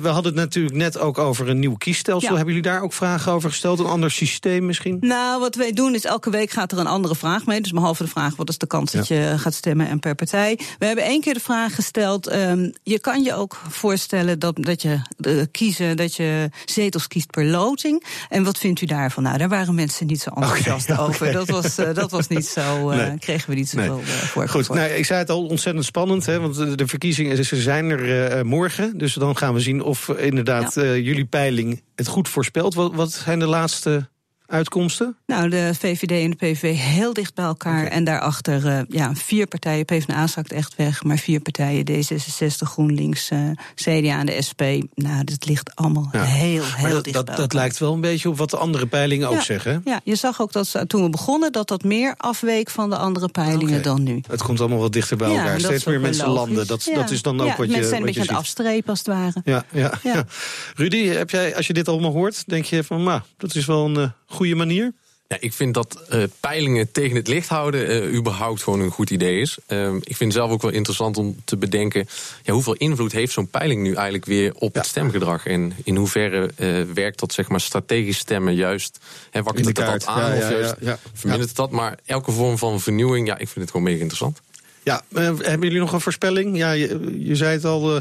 We 0.00 0.08
hadden 0.08 0.32
het 0.32 0.40
natuurlijk 0.40 0.74
net 0.74 0.98
ook 0.98 1.18
over 1.18 1.48
een 1.48 1.58
nieuw 1.58 1.76
kiesstelsel. 1.76 2.36
Hebben 2.36 2.54
jullie 2.54 2.70
daar 2.70 2.82
ook 2.82 2.92
vragen 2.92 3.32
over 3.32 3.50
gesteld? 3.50 3.78
Een 3.78 3.86
ander 3.86 4.10
systeem 4.10 4.66
misschien? 4.66 4.96
Nou, 5.00 5.40
wat 5.40 5.54
wij 5.54 5.72
doen 5.72 5.94
is 5.94 6.04
elke 6.04 6.30
week 6.30 6.50
gaat 6.50 6.72
er 6.72 6.78
een 6.78 6.86
andere 6.86 7.14
vraag 7.14 7.46
mee. 7.46 7.60
Dus 7.60 7.70
behalve 7.70 8.02
de 8.02 8.08
vraag 8.08 8.36
wat 8.36 8.48
is 8.48 8.58
de 8.58 8.66
kans 8.66 8.92
dat 8.92 9.08
je 9.08 9.34
gaat 9.36 9.54
stemmen 9.54 9.88
en 9.88 9.98
per 9.98 10.14
partij. 10.14 10.58
We 10.78 10.86
hebben 10.86 11.04
één 11.04 11.20
keer 11.20 11.34
de 11.34 11.40
vraag 11.40 11.74
gesteld. 11.74 12.26
Um, 12.50 12.72
je 12.82 13.00
kan 13.00 13.22
je 13.22 13.34
ook 13.34 13.60
voorstellen 13.68 14.38
dat, 14.38 14.56
dat 14.60 14.82
je 14.82 15.00
uh, 15.18 15.42
kiezen, 15.50 15.96
dat 15.96 16.14
je 16.14 16.50
zetels 16.64 17.08
kiest 17.08 17.30
per 17.30 17.44
loting. 17.44 18.04
En 18.28 18.44
wat 18.44 18.58
vindt 18.58 18.80
u 18.80 18.86
daarvan? 18.86 19.22
Nou, 19.22 19.38
daar 19.38 19.48
waren 19.48 19.74
mensen 19.74 20.06
niet 20.06 20.20
zo 20.20 20.30
enthousiast 20.30 20.98
over. 20.98 21.32
Dat 21.32 21.48
was, 21.48 21.78
uh, 21.78 21.94
dat 21.94 22.10
was 22.10 22.28
niet 22.28 22.46
zo, 22.46 22.90
uh, 22.90 22.96
nee. 22.96 23.18
kregen 23.18 23.50
we 23.50 23.56
niet 23.56 23.68
zoveel 23.68 23.96
nee. 23.96 24.04
voor. 24.04 24.48
Goed, 24.48 24.68
nou, 24.68 24.90
ik 24.90 25.04
zei 25.04 25.18
het 25.18 25.30
al, 25.30 25.46
ontzettend 25.46 25.84
spannend. 25.84 26.26
Hè, 26.26 26.40
want 26.40 26.78
de 26.78 26.86
verkiezingen 26.86 27.44
ze 27.44 27.56
zijn 27.56 27.90
er 27.90 28.46
morgen. 28.46 28.98
Dus 28.98 29.14
dan 29.14 29.36
gaan 29.36 29.54
we 29.54 29.60
zien 29.60 29.82
of 29.82 30.08
inderdaad 30.08 30.74
ja. 30.74 30.82
jullie 30.82 31.24
peiling 31.24 31.82
het 31.94 32.06
goed 32.06 32.28
voorspelt. 32.28 32.74
Wat, 32.74 32.94
wat 32.94 33.12
zijn 33.12 33.38
de 33.38 33.46
laatste 33.46 34.10
uitkomsten? 34.52 35.16
Nou, 35.26 35.48
de 35.48 35.70
VVD 35.78 36.10
en 36.10 36.30
de 36.30 36.36
PVV 36.36 36.76
heel 36.76 37.12
dicht 37.12 37.34
bij 37.34 37.44
elkaar. 37.44 37.86
En 37.86 38.04
daarachter 38.04 38.64
uh, 38.64 38.80
ja, 38.88 39.14
vier 39.14 39.46
partijen. 39.46 39.84
PvdA 39.84 40.26
zakt 40.26 40.52
echt 40.52 40.76
weg, 40.76 41.04
maar 41.04 41.18
vier 41.18 41.40
partijen. 41.40 41.84
D66, 41.90 42.56
GroenLinks, 42.56 43.30
uh, 43.30 43.50
CDA 43.74 44.18
en 44.18 44.26
de 44.26 44.42
SP. 44.48 44.62
Nou, 44.94 45.24
dat 45.24 45.46
ligt 45.46 45.76
allemaal 45.76 46.08
ja. 46.12 46.22
heel, 46.22 46.62
heel 46.64 46.90
dat, 46.90 47.04
dicht 47.04 47.16
dat, 47.16 47.24
bij 47.24 47.36
Dat 47.36 47.52
lijkt 47.52 47.78
wel 47.78 47.92
een 47.92 48.00
beetje 48.00 48.28
op 48.28 48.38
wat 48.38 48.50
de 48.50 48.56
andere 48.56 48.86
peilingen 48.86 49.30
ja. 49.30 49.36
ook 49.36 49.42
zeggen. 49.42 49.82
Ja, 49.84 50.00
je 50.04 50.14
zag 50.14 50.40
ook 50.40 50.52
dat 50.52 50.74
toen 50.86 51.02
we 51.02 51.10
begonnen... 51.10 51.52
dat 51.52 51.68
dat 51.68 51.84
meer 51.84 52.14
afweek 52.16 52.70
van 52.70 52.90
de 52.90 52.96
andere 52.96 53.28
peilingen 53.28 53.68
okay. 53.68 53.82
dan 53.82 54.02
nu. 54.02 54.20
Het 54.26 54.42
komt 54.42 54.60
allemaal 54.60 54.78
wat 54.78 54.92
dichter 54.92 55.16
bij 55.16 55.28
elkaar. 55.28 55.60
Steeds 55.60 55.84
meer 55.84 56.00
mensen 56.00 56.28
landen. 56.28 56.66
Dat, 56.66 56.90
dat 56.94 57.10
is 57.10 57.22
dan 57.22 57.40
ook 57.40 57.56
wat 57.56 57.66
je 57.66 57.72
Mensen 57.72 57.88
zijn 57.88 58.00
een 58.00 58.06
beetje 58.06 58.20
aan 58.20 58.26
het 58.26 58.36
afstrepen 58.36 58.88
als 58.88 58.98
het 58.98 59.06
ware. 59.06 59.40
Ja, 59.44 59.64
ja, 59.72 59.92
ja. 60.02 60.24
Rudy, 60.74 61.06
heb 61.06 61.30
jij, 61.30 61.56
als 61.56 61.66
je 61.66 61.72
dit 61.72 61.88
allemaal 61.88 62.12
hoort... 62.12 62.42
denk 62.46 62.64
je 62.64 62.84
van, 62.84 63.02
nou, 63.02 63.20
dat 63.36 63.54
is 63.54 63.66
wel 63.66 63.84
een 63.84 63.98
uh, 63.98 64.08
goede 64.26 64.54
manier? 64.54 64.92
Ja, 65.28 65.36
ik 65.40 65.52
vind 65.52 65.74
dat 65.74 66.02
uh, 66.12 66.22
peilingen 66.40 66.92
tegen 66.92 67.16
het 67.16 67.28
licht 67.28 67.48
houden 67.48 67.90
uh, 67.90 68.14
überhaupt 68.14 68.62
gewoon 68.62 68.80
een 68.80 68.90
goed 68.90 69.10
idee 69.10 69.40
is. 69.40 69.58
Uh, 69.68 69.94
ik 69.94 70.16
vind 70.16 70.32
het 70.32 70.32
zelf 70.32 70.50
ook 70.50 70.62
wel 70.62 70.70
interessant 70.70 71.16
om 71.16 71.36
te 71.44 71.56
bedenken... 71.56 72.08
Ja, 72.42 72.52
hoeveel 72.52 72.74
invloed 72.74 73.12
heeft 73.12 73.32
zo'n 73.32 73.48
peiling 73.48 73.82
nu 73.82 73.94
eigenlijk 73.94 74.24
weer 74.24 74.54
op 74.54 74.74
ja. 74.74 74.80
het 74.80 74.88
stemgedrag? 74.88 75.46
En 75.46 75.72
in 75.84 75.96
hoeverre 75.96 76.50
werkt 76.94 77.20
dat 77.20 77.32
zeg 77.32 77.48
maar 77.48 77.60
strategisch 77.60 78.18
stemmen 78.18 78.54
juist? 78.54 78.98
Hè, 79.30 79.42
wakkert 79.42 79.66
het 79.66 79.76
dat 79.76 80.06
aan 80.06 80.36
ja, 80.36 80.36
of 80.36 80.50
juist 80.50 81.00
vermindert 81.12 81.48
het 81.48 81.58
dat? 81.58 81.70
Maar 81.70 81.98
elke 82.04 82.32
vorm 82.32 82.58
van 82.58 82.80
vernieuwing, 82.80 83.26
ja, 83.26 83.34
ik 83.38 83.48
vind 83.48 83.60
het 83.60 83.70
gewoon 83.70 83.86
mega 83.86 84.00
interessant. 84.00 84.40
Ja, 84.82 85.02
hebben 85.12 85.60
jullie 85.60 85.78
nog 85.78 85.92
een 85.92 86.00
voorspelling? 86.00 86.56
Ja, 86.56 86.72
je, 86.72 87.16
je 87.18 87.36
zei 87.36 87.52
het 87.52 87.64
al, 87.64 88.00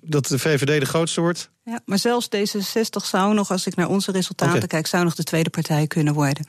dat 0.00 0.26
de 0.26 0.38
VVD 0.38 0.80
de 0.80 0.86
grootste 0.86 1.20
wordt. 1.20 1.50
Ja, 1.68 1.80
maar 1.84 1.98
zelfs 1.98 2.28
D66 2.36 3.04
zou 3.04 3.34
nog, 3.34 3.50
als 3.50 3.66
ik 3.66 3.74
naar 3.74 3.88
onze 3.88 4.12
resultaten 4.12 4.54
okay. 4.54 4.68
kijk, 4.68 4.86
zou 4.86 5.04
nog 5.04 5.14
de 5.14 5.22
tweede 5.22 5.50
partij 5.50 5.86
kunnen 5.86 6.14
worden. 6.14 6.46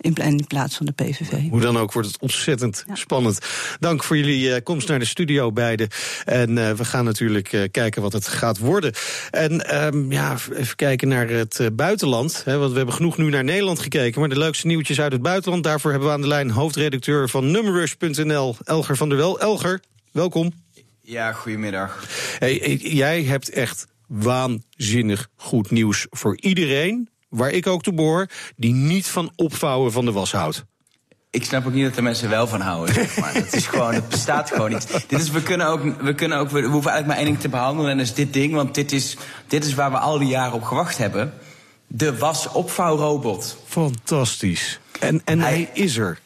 In, 0.00 0.46
plaats 0.46 0.76
van 0.76 0.86
de 0.86 0.92
PVV. 0.92 1.48
Hoe 1.50 1.60
dan 1.60 1.78
ook 1.78 1.92
wordt 1.92 2.08
het 2.08 2.20
ontzettend 2.20 2.84
ja. 2.86 2.94
spannend. 2.94 3.38
Dank 3.80 4.04
voor 4.04 4.16
jullie 4.16 4.48
uh, 4.48 4.56
komst 4.62 4.88
naar 4.88 4.98
de 4.98 5.04
studio 5.04 5.52
beiden. 5.52 5.88
En 6.24 6.56
uh, 6.56 6.70
we 6.70 6.84
gaan 6.84 7.04
natuurlijk 7.04 7.52
uh, 7.52 7.62
kijken 7.70 8.02
wat 8.02 8.12
het 8.12 8.28
gaat 8.28 8.58
worden. 8.58 8.92
En 9.30 9.84
um, 9.84 10.12
ja, 10.12 10.36
even 10.54 10.76
kijken 10.76 11.08
naar 11.08 11.28
het 11.28 11.70
buitenland. 11.72 12.42
Hè, 12.44 12.58
want 12.58 12.70
we 12.70 12.76
hebben 12.76 12.94
genoeg 12.94 13.16
nu 13.16 13.30
naar 13.30 13.44
Nederland 13.44 13.78
gekeken. 13.78 14.20
Maar 14.20 14.28
de 14.28 14.38
leukste 14.38 14.66
nieuwtjes 14.66 15.00
uit 15.00 15.12
het 15.12 15.22
buitenland. 15.22 15.64
Daarvoor 15.64 15.90
hebben 15.90 16.08
we 16.08 16.14
aan 16.14 16.20
de 16.20 16.28
lijn 16.28 16.50
hoofdredacteur 16.50 17.28
van 17.28 17.50
Numrush.nl, 17.50 18.56
Elger 18.64 18.96
van 18.96 19.08
der 19.08 19.18
Wel. 19.18 19.40
Elger, 19.40 19.80
welkom. 20.12 20.52
Ja, 21.00 21.32
goedemiddag. 21.32 22.04
Hey, 22.38 22.76
jij 22.76 23.22
hebt 23.22 23.50
echt 23.50 23.86
waanzinnig 24.08 25.28
goed 25.36 25.70
nieuws 25.70 26.06
voor 26.10 26.40
iedereen, 26.40 27.08
waar 27.28 27.50
ik 27.50 27.66
ook 27.66 27.82
te 27.82 27.94
behoor, 27.94 28.28
die 28.56 28.72
niet 28.72 29.06
van 29.06 29.32
opvouwen 29.36 29.92
van 29.92 30.04
de 30.04 30.12
was 30.12 30.32
houdt. 30.32 30.64
Ik 31.30 31.44
snap 31.44 31.66
ook 31.66 31.72
niet 31.72 31.84
dat 31.84 31.94
de 31.94 32.02
mensen 32.02 32.28
wel 32.28 32.46
van 32.46 32.60
houden. 32.60 32.94
Zeg 32.94 33.18
maar. 33.18 33.34
Dat 33.34 33.52
is 33.52 33.66
gewoon, 33.66 33.94
het 33.94 34.08
bestaat 34.08 34.50
gewoon 34.50 34.70
niet. 34.70 35.08
Dit 35.08 35.20
is, 35.20 35.30
we, 35.30 35.42
kunnen 35.42 35.66
ook, 35.66 36.00
we, 36.00 36.14
kunnen 36.14 36.38
ook, 36.38 36.50
we 36.50 36.60
hoeven 36.60 36.90
eigenlijk 36.90 37.06
maar 37.06 37.16
één 37.16 37.26
ding 37.26 37.40
te 37.40 37.48
behandelen 37.48 37.90
en 37.90 37.96
dat 37.96 38.06
is 38.06 38.14
dit 38.14 38.32
ding. 38.32 38.54
Want 38.54 38.74
dit 38.74 38.92
is, 38.92 39.16
dit 39.46 39.64
is 39.64 39.74
waar 39.74 39.90
we 39.90 39.98
al 39.98 40.18
die 40.18 40.28
jaren 40.28 40.52
op 40.52 40.62
gewacht 40.62 40.98
hebben. 40.98 41.32
De 41.86 42.18
wasopvouwrobot. 42.18 43.58
Fantastisch. 43.66 44.80
En, 45.00 45.20
en 45.24 45.40
hij, 45.40 45.52
hij 45.52 45.70
is 45.72 45.96
er. 45.96 46.18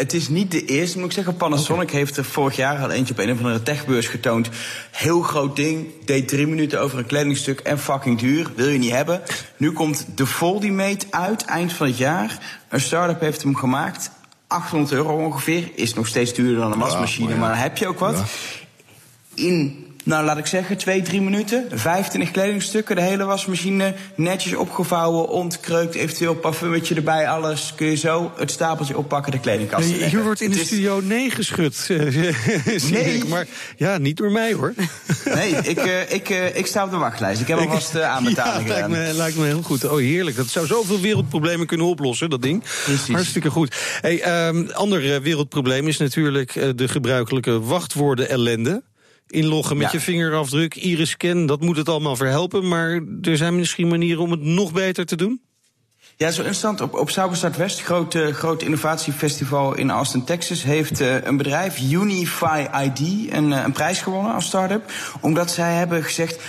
Het 0.00 0.12
is 0.12 0.28
niet 0.28 0.50
de 0.50 0.64
eerste, 0.64 0.98
moet 0.98 1.06
ik 1.06 1.12
zeggen. 1.12 1.36
Panasonic 1.36 1.82
okay. 1.82 1.96
heeft 1.96 2.16
er 2.16 2.24
vorig 2.24 2.56
jaar 2.56 2.82
al 2.82 2.90
eentje 2.90 3.14
op 3.14 3.20
een 3.20 3.30
of 3.30 3.36
andere 3.36 3.62
techbeurs 3.62 4.06
getoond. 4.06 4.48
Heel 4.90 5.22
groot 5.22 5.56
ding, 5.56 5.86
deed 6.04 6.28
drie 6.28 6.46
minuten 6.46 6.80
over 6.80 6.98
een 6.98 7.06
kledingstuk 7.06 7.60
en 7.60 7.78
fucking 7.78 8.18
duur. 8.18 8.50
Wil 8.56 8.68
je 8.68 8.78
niet 8.78 8.90
hebben. 8.90 9.22
Nu 9.56 9.72
komt 9.72 10.06
de 10.14 10.26
Foldimate 10.26 11.06
uit, 11.10 11.44
eind 11.44 11.72
van 11.72 11.86
het 11.86 11.98
jaar. 11.98 12.38
Een 12.68 12.80
start-up 12.80 13.20
heeft 13.20 13.42
hem 13.42 13.56
gemaakt. 13.56 14.10
800 14.46 14.92
euro 14.92 15.24
ongeveer. 15.24 15.70
Is 15.74 15.94
nog 15.94 16.06
steeds 16.06 16.34
duurder 16.34 16.60
dan 16.60 16.72
een 16.72 16.78
wasmachine, 16.78 17.28
ja, 17.28 17.34
maar, 17.34 17.34
ja. 17.34 17.40
maar 17.40 17.54
dan 17.54 17.62
heb 17.62 17.76
je 17.76 17.88
ook 17.88 17.98
wat. 17.98 18.16
Ja. 19.34 19.44
In 19.44 19.86
nou, 20.04 20.24
laat 20.24 20.38
ik 20.38 20.46
zeggen, 20.46 20.76
twee, 20.76 21.02
drie 21.02 21.20
minuten. 21.20 21.64
25 21.70 22.30
kledingstukken, 22.30 22.96
de 22.96 23.02
hele 23.02 23.24
wasmachine. 23.24 23.94
Netjes 24.14 24.54
opgevouwen, 24.54 25.28
ontkreukt, 25.28 25.94
eventueel 25.94 26.34
parfumetje 26.34 26.94
erbij, 26.94 27.28
alles. 27.28 27.72
Kun 27.76 27.86
je 27.86 27.96
zo 27.96 28.32
het 28.36 28.50
stapeltje 28.50 28.96
oppakken, 28.96 29.32
de 29.32 29.40
kledingkast 29.40 29.88
nee, 29.88 30.04
Hier 30.04 30.22
wordt 30.22 30.40
in 30.40 30.50
de 30.50 30.58
studio 30.58 31.00
nee 31.00 31.30
geschud, 31.30 31.86
nee. 32.90 33.14
Ik, 33.14 33.28
maar 33.28 33.46
ja, 33.76 33.98
niet 33.98 34.16
door 34.16 34.32
mij 34.32 34.52
hoor. 34.52 34.74
Nee, 35.34 35.54
ik, 35.54 35.86
uh, 35.86 36.12
ik, 36.12 36.28
uh, 36.28 36.56
ik 36.56 36.66
sta 36.66 36.84
op 36.84 36.90
de 36.90 36.96
wachtlijst. 36.96 37.40
Ik 37.40 37.46
heb 37.46 37.58
alvast 37.58 37.94
uh, 37.94 38.10
aanbetaling 38.10 38.68
ja, 38.68 38.74
lijkt 38.74 38.88
me, 38.88 39.12
lijkt 39.12 39.36
me 39.36 39.46
heel 39.46 39.62
goed. 39.62 39.84
Oh, 39.84 39.98
heerlijk. 39.98 40.36
Dat 40.36 40.46
zou 40.46 40.66
zoveel 40.66 41.00
wereldproblemen 41.00 41.66
kunnen 41.66 41.86
oplossen, 41.86 42.30
dat 42.30 42.42
ding. 42.42 42.64
Precies. 42.84 43.14
Hartstikke 43.14 43.50
goed. 43.50 43.76
Hey, 44.00 44.46
um, 44.48 44.70
ander 44.70 45.22
wereldprobleem 45.22 45.88
is 45.88 45.96
natuurlijk 45.96 46.76
de 46.76 46.88
gebruikelijke 46.88 47.60
wachtwoorden 47.60 48.28
ellende 48.28 48.82
inloggen 49.30 49.76
met 49.76 49.86
ja. 49.86 49.92
je 49.92 50.00
vingerafdruk, 50.00 50.74
iris-scan, 50.74 51.46
dat 51.46 51.60
moet 51.60 51.76
het 51.76 51.88
allemaal 51.88 52.16
verhelpen. 52.16 52.68
Maar 52.68 53.02
er 53.22 53.36
zijn 53.36 53.56
misschien 53.56 53.88
manieren 53.88 54.22
om 54.22 54.30
het 54.30 54.42
nog 54.42 54.72
beter 54.72 55.06
te 55.06 55.16
doen? 55.16 55.40
Ja, 56.16 56.30
zo 56.30 56.40
interessant. 56.40 56.80
Op, 56.80 56.94
op 56.94 57.10
West, 57.56 57.82
groot, 57.82 58.14
uh, 58.14 58.34
groot 58.34 58.62
innovatiefestival 58.62 59.76
in 59.76 59.90
Austin, 59.90 60.24
Texas, 60.24 60.62
heeft 60.62 61.00
uh, 61.00 61.24
een 61.24 61.36
bedrijf, 61.36 61.92
Unify 61.92 62.66
ID, 62.84 63.32
een, 63.32 63.50
uh, 63.50 63.62
een 63.64 63.72
prijs 63.72 64.00
gewonnen 64.00 64.34
als 64.34 64.46
start-up. 64.46 64.92
Omdat 65.20 65.50
zij 65.50 65.74
hebben 65.74 66.02
gezegd, 66.02 66.40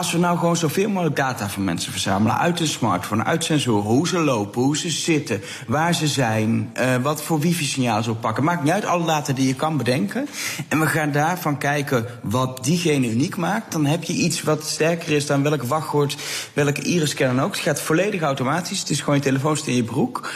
als 0.00 0.12
we 0.12 0.18
nou 0.18 0.38
gewoon 0.38 0.56
zoveel 0.56 0.88
mogelijk 0.88 1.16
data 1.16 1.48
van 1.48 1.64
mensen 1.64 1.92
verzamelen... 1.92 2.38
uit 2.38 2.60
een 2.60 2.66
smartphone, 2.66 3.24
uit 3.24 3.44
sensoren, 3.44 3.90
hoe 3.90 4.08
ze 4.08 4.18
lopen, 4.18 4.62
hoe 4.62 4.76
ze 4.76 4.90
zitten... 4.90 5.40
waar 5.66 5.94
ze 5.94 6.06
zijn, 6.06 6.72
uh, 6.80 6.96
wat 7.02 7.22
voor 7.22 7.40
wifi-signaal 7.40 8.02
ze 8.02 8.10
oppakken. 8.10 8.44
Maakt 8.44 8.62
niet 8.62 8.72
uit, 8.72 8.84
alle 8.84 9.06
data 9.06 9.32
die 9.32 9.46
je 9.46 9.54
kan 9.54 9.76
bedenken. 9.76 10.28
En 10.68 10.80
we 10.80 10.86
gaan 10.86 11.12
daarvan 11.12 11.58
kijken 11.58 12.06
wat 12.22 12.64
diegene 12.64 13.10
uniek 13.10 13.36
maakt. 13.36 13.72
Dan 13.72 13.86
heb 13.86 14.04
je 14.04 14.12
iets 14.12 14.42
wat 14.42 14.64
sterker 14.64 15.10
is 15.10 15.26
dan 15.26 15.42
welk 15.42 15.62
wachtwoord, 15.62 16.16
welke 16.52 16.82
iris-scan 16.82 17.40
ook. 17.40 17.52
Het 17.52 17.62
gaat 17.62 17.80
volledig 17.80 18.20
automatisch. 18.20 18.78
Het 18.78 18.90
is 18.90 19.00
gewoon 19.00 19.14
je 19.14 19.22
telefoon 19.22 19.58
in 19.64 19.74
je 19.74 19.84
broek. 19.84 20.30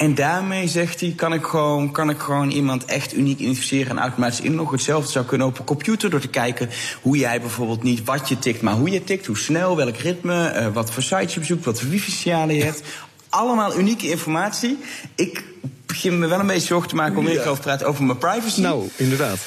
En 0.00 0.14
daarmee 0.14 0.68
zegt 0.68 1.00
hij, 1.00 1.12
kan 1.16 1.32
ik 1.32 1.44
gewoon, 1.44 1.90
kan 1.90 2.10
ik 2.10 2.18
gewoon 2.18 2.50
iemand 2.50 2.84
echt 2.84 3.14
uniek 3.14 3.38
identificeren 3.38 3.90
en 3.90 4.02
automatisch 4.02 4.40
inloggen. 4.40 4.76
Hetzelfde 4.76 5.10
zou 5.10 5.24
kunnen 5.24 5.46
op 5.46 5.58
een 5.58 5.64
computer 5.64 6.10
door 6.10 6.20
te 6.20 6.28
kijken 6.28 6.68
hoe 7.02 7.16
jij 7.16 7.40
bijvoorbeeld 7.40 7.82
niet 7.82 8.04
wat 8.04 8.28
je 8.28 8.38
tikt, 8.38 8.62
maar 8.62 8.74
hoe 8.74 8.90
je 8.90 9.04
tikt, 9.04 9.26
hoe 9.26 9.38
snel, 9.38 9.76
welk 9.76 9.96
ritme, 9.96 10.54
uh, 10.54 10.66
wat 10.72 10.90
voor 10.90 11.02
sites 11.02 11.34
je 11.34 11.40
bezoekt, 11.40 11.64
wat 11.64 11.80
voor 11.80 11.88
wifi-signalen 11.88 12.54
je 12.54 12.64
hebt. 12.64 12.82
Allemaal 13.28 13.78
unieke 13.78 14.10
informatie. 14.10 14.78
Ik 15.14 15.44
begin 15.86 16.18
me 16.18 16.26
wel 16.26 16.40
een 16.40 16.46
beetje 16.46 16.66
zorgen 16.66 16.88
te 16.88 16.94
maken 16.94 17.18
om 17.18 17.28
ja. 17.28 17.40
over 17.40 17.54
te 17.54 17.60
praten 17.60 17.86
over 17.86 18.04
mijn 18.04 18.18
privacy. 18.18 18.60
Nou, 18.60 18.88
inderdaad. 18.96 19.38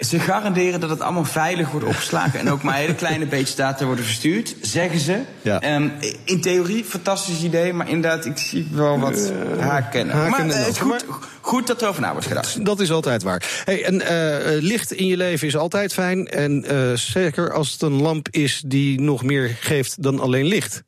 Ze 0.00 0.18
garanderen 0.18 0.80
dat 0.80 0.90
het 0.90 1.00
allemaal 1.00 1.24
veilig 1.24 1.70
wordt 1.70 1.86
opgeslagen 1.86 2.40
en 2.40 2.50
ook 2.50 2.62
maar 2.62 2.74
hele 2.74 2.94
kleine 2.94 3.26
beetje 3.26 3.56
data 3.56 3.84
worden 3.84 4.04
verstuurd, 4.04 4.54
zeggen 4.60 4.98
ze. 4.98 5.20
Ja. 5.42 5.74
Um, 5.74 5.92
in 6.24 6.40
theorie, 6.40 6.84
fantastisch 6.84 7.42
idee, 7.42 7.72
maar 7.72 7.88
inderdaad, 7.88 8.24
ik 8.24 8.38
zie 8.38 8.68
wel 8.72 8.98
wat 8.98 9.32
uh, 9.56 9.66
haken. 9.66 10.06
Maar 10.06 10.46
uh, 10.46 10.54
het 10.54 10.66
is 10.66 10.78
goed, 10.78 11.04
goed 11.40 11.66
dat 11.66 11.82
er 11.82 11.88
over 11.88 12.00
na 12.00 12.12
wordt 12.12 12.26
gedacht. 12.26 12.64
Dat 12.64 12.80
is 12.80 12.90
altijd 12.90 13.22
waar. 13.22 13.62
Hey, 13.64 13.84
en 13.84 13.94
uh, 13.94 14.62
licht 14.62 14.92
in 14.92 15.06
je 15.06 15.16
leven 15.16 15.46
is 15.46 15.56
altijd 15.56 15.92
fijn. 15.92 16.26
En 16.26 16.64
zeker 16.98 17.52
als 17.52 17.72
het 17.72 17.82
een 17.82 18.02
lamp 18.02 18.28
is 18.30 18.62
die 18.66 19.00
nog 19.00 19.22
meer 19.22 19.56
geeft 19.60 20.02
dan 20.02 20.20
alleen 20.20 20.46
licht. 20.46 20.82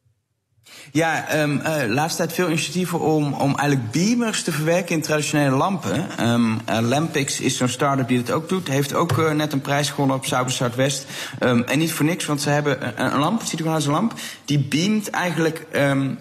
Ja, 0.92 1.40
um, 1.40 1.60
uh, 1.66 1.74
laatste 1.88 2.18
tijd 2.18 2.32
veel 2.32 2.46
initiatieven 2.46 3.00
om, 3.00 3.32
om 3.32 3.56
eigenlijk 3.58 3.90
beamers 3.90 4.42
te 4.42 4.52
verwerken 4.52 4.94
in 4.94 5.02
traditionele 5.02 5.56
lampen. 5.56 6.28
Um, 6.30 6.60
Lampix 6.80 7.40
is 7.40 7.56
zo'n 7.56 7.68
start-up 7.68 8.08
die 8.08 8.22
dat 8.22 8.34
ook 8.34 8.48
doet. 8.48 8.68
Heeft 8.68 8.94
ook 8.94 9.12
uh, 9.12 9.30
net 9.30 9.52
een 9.52 9.60
prijs 9.60 9.90
gewonnen 9.90 10.16
op 10.16 10.26
Zuid 10.26 10.52
Zuidwest. 10.52 11.06
Um, 11.40 11.62
en 11.62 11.78
niet 11.78 11.92
voor 11.92 12.04
niks, 12.04 12.26
want 12.26 12.40
ze 12.40 12.50
hebben 12.50 13.02
een, 13.02 13.18
lamp, 13.18 13.40
ziet 13.42 13.52
er 13.52 13.58
gewoon 13.58 13.74
als 13.74 13.86
een 13.86 13.92
lamp. 13.92 14.14
Die 14.44 14.58
beamt 14.58 15.10
eigenlijk 15.10 15.66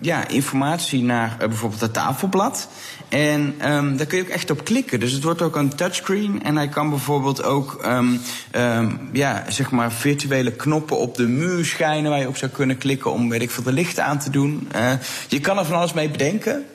ja, 0.02 0.28
informatie 0.28 1.04
naar 1.04 1.36
bijvoorbeeld 1.40 1.82
het 1.82 1.94
tafelblad. 1.94 2.68
En 3.12 3.56
um, 3.71 3.97
daar 3.97 4.06
kun 4.06 4.17
je 4.17 4.24
ook 4.24 4.30
echt 4.30 4.52
op 4.52 4.63
klikken. 4.63 5.00
Dus 5.00 5.12
het 5.12 5.24
wordt 5.24 5.41
ook 5.41 5.56
een 5.56 5.76
touchscreen. 5.76 6.43
En 6.43 6.56
hij 6.56 6.67
kan 6.67 6.89
bijvoorbeeld 6.89 7.43
ook 7.43 7.82
um, 7.86 8.21
um, 8.56 9.10
ja, 9.12 9.43
zeg 9.47 9.71
maar 9.71 9.91
virtuele 9.91 10.52
knoppen 10.52 10.97
op 10.97 11.15
de 11.15 11.28
muur 11.28 11.65
schijnen 11.65 12.12
waar 12.12 12.19
je 12.19 12.28
op 12.28 12.38
zou 12.38 12.52
kunnen 12.52 12.78
klikken 12.78 13.12
om 13.12 13.30
weet 13.30 13.41
ik 13.41 13.52
veel 13.52 13.63
de 13.63 13.71
lichten 13.71 14.06
aan 14.06 14.19
te 14.19 14.30
doen. 14.30 14.67
Uh, 14.76 14.91
je 15.28 15.39
kan 15.39 15.58
er 15.58 15.65
van 15.65 15.76
alles 15.76 15.93
mee 15.93 16.10
bedenken. 16.10 16.65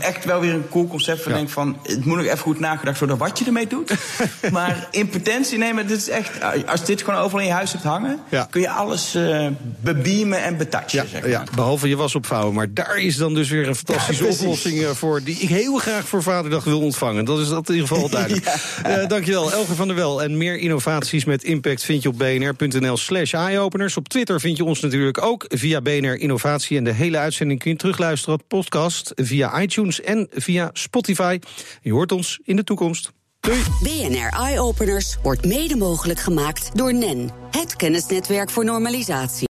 echt 0.00 0.24
wel 0.24 0.40
weer 0.40 0.54
een 0.54 0.68
cool 0.68 0.86
concept 0.86 1.22
van 1.22 1.32
ja. 1.32 1.38
denk 1.38 1.50
van 1.50 1.76
het 1.82 2.04
moet 2.04 2.16
nog 2.16 2.26
even 2.26 2.38
goed 2.38 2.60
nagedacht 2.60 2.98
worden 2.98 3.18
wat 3.18 3.38
je 3.38 3.44
ermee 3.44 3.66
doet. 3.66 3.92
maar 4.52 4.88
in 4.90 5.08
potentie 5.08 5.58
nemen, 5.58 5.86
dit 5.86 5.96
is 5.96 6.08
echt 6.08 6.30
als 6.66 6.84
dit 6.84 7.02
gewoon 7.02 7.20
overal 7.20 7.40
in 7.40 7.46
je 7.46 7.52
huis 7.52 7.72
hebt 7.72 7.84
hangen, 7.84 8.18
ja. 8.28 8.46
kun 8.50 8.60
je 8.60 8.70
alles 8.70 9.14
uh, 9.16 9.46
bebeamen 9.80 10.42
en 10.42 10.56
betachen. 10.56 11.02
Ja, 11.02 11.06
zeg 11.06 11.20
maar. 11.20 11.30
ja, 11.30 11.44
behalve 11.54 11.88
je 11.88 11.96
was 11.96 12.14
opvouwen. 12.14 12.54
Maar 12.54 12.74
daar 12.74 12.96
is 12.96 13.16
dan 13.16 13.34
dus 13.34 13.48
weer 13.48 13.68
een 13.68 13.74
fantastische 13.74 14.26
oplossing 14.26 14.86
voor 14.86 15.22
die 15.22 15.29
ik 15.38 15.48
heel 15.48 15.76
graag 15.76 16.08
voor 16.08 16.22
Vaderdag 16.22 16.64
wil 16.64 16.80
ontvangen. 16.80 17.24
Dat 17.24 17.38
is 17.38 17.48
dat 17.48 17.68
in 17.68 17.74
ieder 17.74 17.88
geval 17.88 18.08
duidelijk. 18.08 18.44
ja. 18.82 19.02
uh, 19.02 19.08
dankjewel, 19.08 19.52
Elger 19.52 19.74
van 19.74 19.86
der 19.86 19.96
Wel. 19.96 20.22
En 20.22 20.36
meer 20.36 20.58
innovaties 20.58 21.24
met 21.24 21.44
impact 21.44 21.84
vind 21.84 22.02
je 22.02 22.08
op 22.08 22.18
bnr.nl 22.18 22.96
slash 22.96 23.32
eyeopeners. 23.32 23.96
Op 23.96 24.08
Twitter 24.08 24.40
vind 24.40 24.56
je 24.56 24.64
ons 24.64 24.80
natuurlijk 24.80 25.22
ook 25.22 25.44
via 25.48 25.80
BNR 25.80 26.18
Innovatie. 26.18 26.76
En 26.76 26.84
de 26.84 26.92
hele 26.92 27.18
uitzending 27.18 27.60
kun 27.60 27.70
je 27.70 27.76
terugluisteren 27.76 28.34
op 28.34 28.42
podcast 28.48 29.12
via 29.14 29.60
iTunes 29.60 30.00
en 30.00 30.28
via 30.30 30.70
Spotify. 30.72 31.38
Je 31.82 31.92
hoort 31.92 32.12
ons 32.12 32.40
in 32.44 32.56
de 32.56 32.64
toekomst. 32.64 33.10
Doei. 33.40 33.60
BNR 33.82 34.28
Eyeopeners 34.28 35.16
wordt 35.22 35.46
mede 35.46 35.76
mogelijk 35.76 36.20
gemaakt 36.20 36.76
door 36.76 36.94
NEN. 36.94 37.30
Het 37.50 37.76
kennisnetwerk 37.76 38.50
voor 38.50 38.64
normalisatie. 38.64 39.48